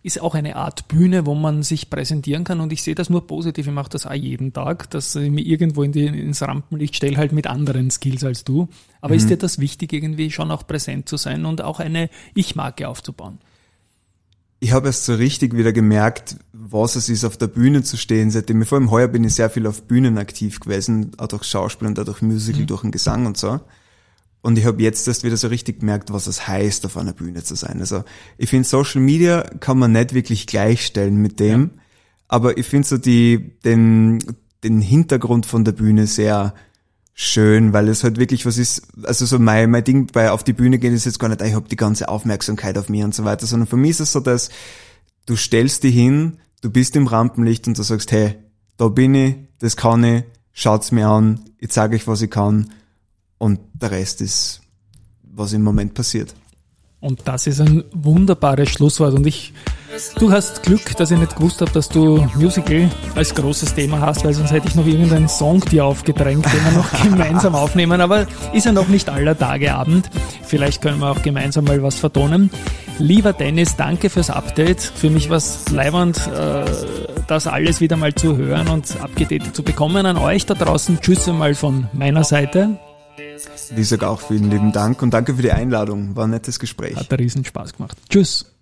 Ist 0.02 0.20
auch 0.20 0.34
eine 0.34 0.56
Art 0.56 0.88
Bühne, 0.88 1.26
wo 1.26 1.34
man 1.34 1.62
sich 1.62 1.90
präsentieren 1.90 2.44
kann. 2.44 2.60
Und 2.60 2.72
ich 2.72 2.82
sehe 2.82 2.94
das 2.94 3.10
nur 3.10 3.26
positiv. 3.26 3.66
Ich 3.66 3.72
mache 3.72 3.90
das 3.90 4.06
auch 4.06 4.14
jeden 4.14 4.52
Tag, 4.52 4.90
dass 4.90 5.14
ich 5.16 5.30
mich 5.30 5.46
irgendwo 5.46 5.82
in 5.82 5.92
die, 5.92 6.06
ins 6.06 6.42
Rampenlicht 6.42 6.96
stelle, 6.96 7.16
halt 7.16 7.32
mit 7.32 7.46
anderen 7.46 7.90
Skills 7.90 8.24
als 8.24 8.44
du. 8.44 8.68
Aber 9.00 9.14
mhm. 9.14 9.18
ist 9.18 9.30
dir 9.30 9.36
das 9.36 9.58
wichtig, 9.58 9.92
irgendwie 9.92 10.30
schon 10.30 10.50
auch 10.50 10.66
präsent 10.66 11.08
zu 11.08 11.16
sein 11.16 11.44
und 11.44 11.62
auch 11.62 11.80
eine 11.80 12.08
Ich-Marke 12.34 12.88
aufzubauen? 12.88 13.38
ich 14.64 14.72
habe 14.72 14.86
erst 14.86 15.04
so 15.04 15.14
richtig 15.14 15.54
wieder 15.54 15.74
gemerkt, 15.74 16.36
was 16.54 16.96
es 16.96 17.10
ist, 17.10 17.26
auf 17.26 17.36
der 17.36 17.48
Bühne 17.48 17.82
zu 17.82 17.98
stehen. 17.98 18.30
Seitdem 18.30 18.62
ich 18.62 18.68
vor 18.68 18.78
allem 18.78 18.90
heuer 18.90 19.08
bin 19.08 19.22
ich 19.22 19.34
sehr 19.34 19.50
viel 19.50 19.66
auf 19.66 19.82
Bühnen 19.82 20.16
aktiv 20.16 20.58
gewesen, 20.58 21.12
auch 21.18 21.26
durch 21.26 21.44
Schauspiel 21.44 21.86
und 21.86 22.00
auch 22.00 22.04
durch 22.06 22.22
Musical, 22.22 22.62
mhm. 22.62 22.66
durch 22.68 22.80
den 22.80 22.90
Gesang 22.90 23.26
und 23.26 23.36
so. 23.36 23.60
Und 24.44 24.58
ich 24.58 24.66
habe 24.66 24.82
jetzt 24.82 25.08
erst 25.08 25.24
wieder 25.24 25.38
so 25.38 25.48
richtig 25.48 25.80
gemerkt, 25.80 26.12
was 26.12 26.26
es 26.26 26.46
heißt, 26.46 26.84
auf 26.84 26.98
einer 26.98 27.14
Bühne 27.14 27.42
zu 27.42 27.54
sein. 27.54 27.80
Also 27.80 28.04
ich 28.36 28.50
finde, 28.50 28.68
Social 28.68 29.00
Media 29.00 29.40
kann 29.40 29.78
man 29.78 29.92
nicht 29.92 30.12
wirklich 30.12 30.46
gleichstellen 30.46 31.16
mit 31.16 31.40
dem, 31.40 31.70
ja. 31.74 31.82
aber 32.28 32.58
ich 32.58 32.66
finde 32.66 32.86
so 32.86 32.98
die, 32.98 33.58
den, 33.64 34.22
den 34.62 34.82
Hintergrund 34.82 35.46
von 35.46 35.64
der 35.64 35.72
Bühne 35.72 36.06
sehr 36.06 36.52
schön, 37.14 37.72
weil 37.72 37.88
es 37.88 38.04
halt 38.04 38.18
wirklich 38.18 38.44
was 38.44 38.58
ist, 38.58 38.82
also 39.04 39.24
so 39.24 39.38
mein, 39.38 39.70
mein 39.70 39.82
Ding 39.82 40.08
bei 40.12 40.30
auf 40.30 40.44
die 40.44 40.52
Bühne 40.52 40.78
gehen 40.78 40.92
ist 40.92 41.06
jetzt 41.06 41.18
gar 41.18 41.28
nicht, 41.30 41.40
ich 41.40 41.54
habe 41.54 41.70
die 41.70 41.76
ganze 41.76 42.10
Aufmerksamkeit 42.10 42.76
auf 42.76 42.90
mir 42.90 43.06
und 43.06 43.14
so 43.14 43.24
weiter, 43.24 43.46
sondern 43.46 43.66
für 43.66 43.78
mich 43.78 43.92
ist 43.92 44.00
es 44.00 44.12
so, 44.12 44.20
dass 44.20 44.50
du 45.24 45.36
stellst 45.36 45.84
dich 45.84 45.94
hin, 45.94 46.36
du 46.60 46.68
bist 46.68 46.96
im 46.96 47.06
Rampenlicht 47.06 47.66
und 47.66 47.78
du 47.78 47.82
sagst, 47.82 48.12
hey, 48.12 48.34
da 48.76 48.88
bin 48.88 49.14
ich, 49.14 49.36
das 49.58 49.74
kann 49.74 50.04
ich, 50.04 50.24
schaut's 50.52 50.92
mir 50.92 51.08
an, 51.08 51.40
ich 51.56 51.70
zeige 51.70 51.96
euch, 51.96 52.06
was 52.06 52.20
ich 52.20 52.30
kann 52.30 52.68
und 53.38 53.60
der 53.74 53.90
Rest 53.90 54.20
ist, 54.20 54.60
was 55.22 55.52
im 55.52 55.62
Moment 55.62 55.94
passiert. 55.94 56.34
Und 57.04 57.20
das 57.26 57.46
ist 57.46 57.60
ein 57.60 57.84
wunderbares 57.92 58.70
Schlusswort. 58.70 59.12
Und 59.12 59.26
ich, 59.26 59.52
du 60.18 60.32
hast 60.32 60.62
Glück, 60.62 60.96
dass 60.96 61.10
ich 61.10 61.18
nicht 61.18 61.36
gewusst 61.36 61.60
habe, 61.60 61.70
dass 61.70 61.90
du 61.90 62.26
Musical 62.34 62.88
als 63.14 63.34
großes 63.34 63.74
Thema 63.74 64.00
hast, 64.00 64.24
weil 64.24 64.32
sonst 64.32 64.52
hätte 64.52 64.68
ich 64.68 64.74
noch 64.74 64.86
irgendeinen 64.86 65.28
Song 65.28 65.60
dir 65.60 65.84
aufgedrängt, 65.84 66.46
den 66.46 66.64
wir 66.64 66.72
noch 66.72 67.02
gemeinsam 67.02 67.54
aufnehmen. 67.56 68.00
Aber 68.00 68.26
ist 68.54 68.64
ja 68.64 68.72
noch 68.72 68.88
nicht 68.88 69.10
aller 69.10 69.38
Tage 69.38 69.74
Abend. 69.74 70.08
Vielleicht 70.44 70.80
können 70.80 70.98
wir 71.00 71.10
auch 71.10 71.20
gemeinsam 71.20 71.66
mal 71.66 71.82
was 71.82 71.96
vertonen. 71.96 72.50
Lieber 72.98 73.34
Dennis, 73.34 73.76
danke 73.76 74.08
fürs 74.08 74.30
Update. 74.30 74.80
Für 74.80 75.10
mich 75.10 75.28
war 75.28 75.36
es 75.36 75.68
leibend, 75.68 76.16
äh, 76.28 76.64
das 77.26 77.46
alles 77.46 77.82
wieder 77.82 77.98
mal 77.98 78.14
zu 78.14 78.38
hören 78.38 78.68
und 78.68 78.98
abgedatet 79.02 79.54
zu 79.54 79.62
bekommen. 79.62 80.06
An 80.06 80.16
euch 80.16 80.46
da 80.46 80.54
draußen, 80.54 81.00
tschüss 81.02 81.28
einmal 81.28 81.54
von 81.54 81.88
meiner 81.92 82.24
Seite. 82.24 82.78
Ich 83.76 83.88
sage 83.88 84.08
auch 84.08 84.20
vielen 84.20 84.50
lieben 84.50 84.72
Dank 84.72 85.02
und 85.02 85.12
danke 85.12 85.34
für 85.34 85.42
die 85.42 85.52
Einladung. 85.52 86.16
War 86.16 86.26
ein 86.26 86.30
nettes 86.30 86.58
Gespräch. 86.58 86.96
Hat 86.96 87.12
riesen 87.12 87.44
Spaß 87.44 87.74
gemacht. 87.74 87.96
Tschüss. 88.08 88.54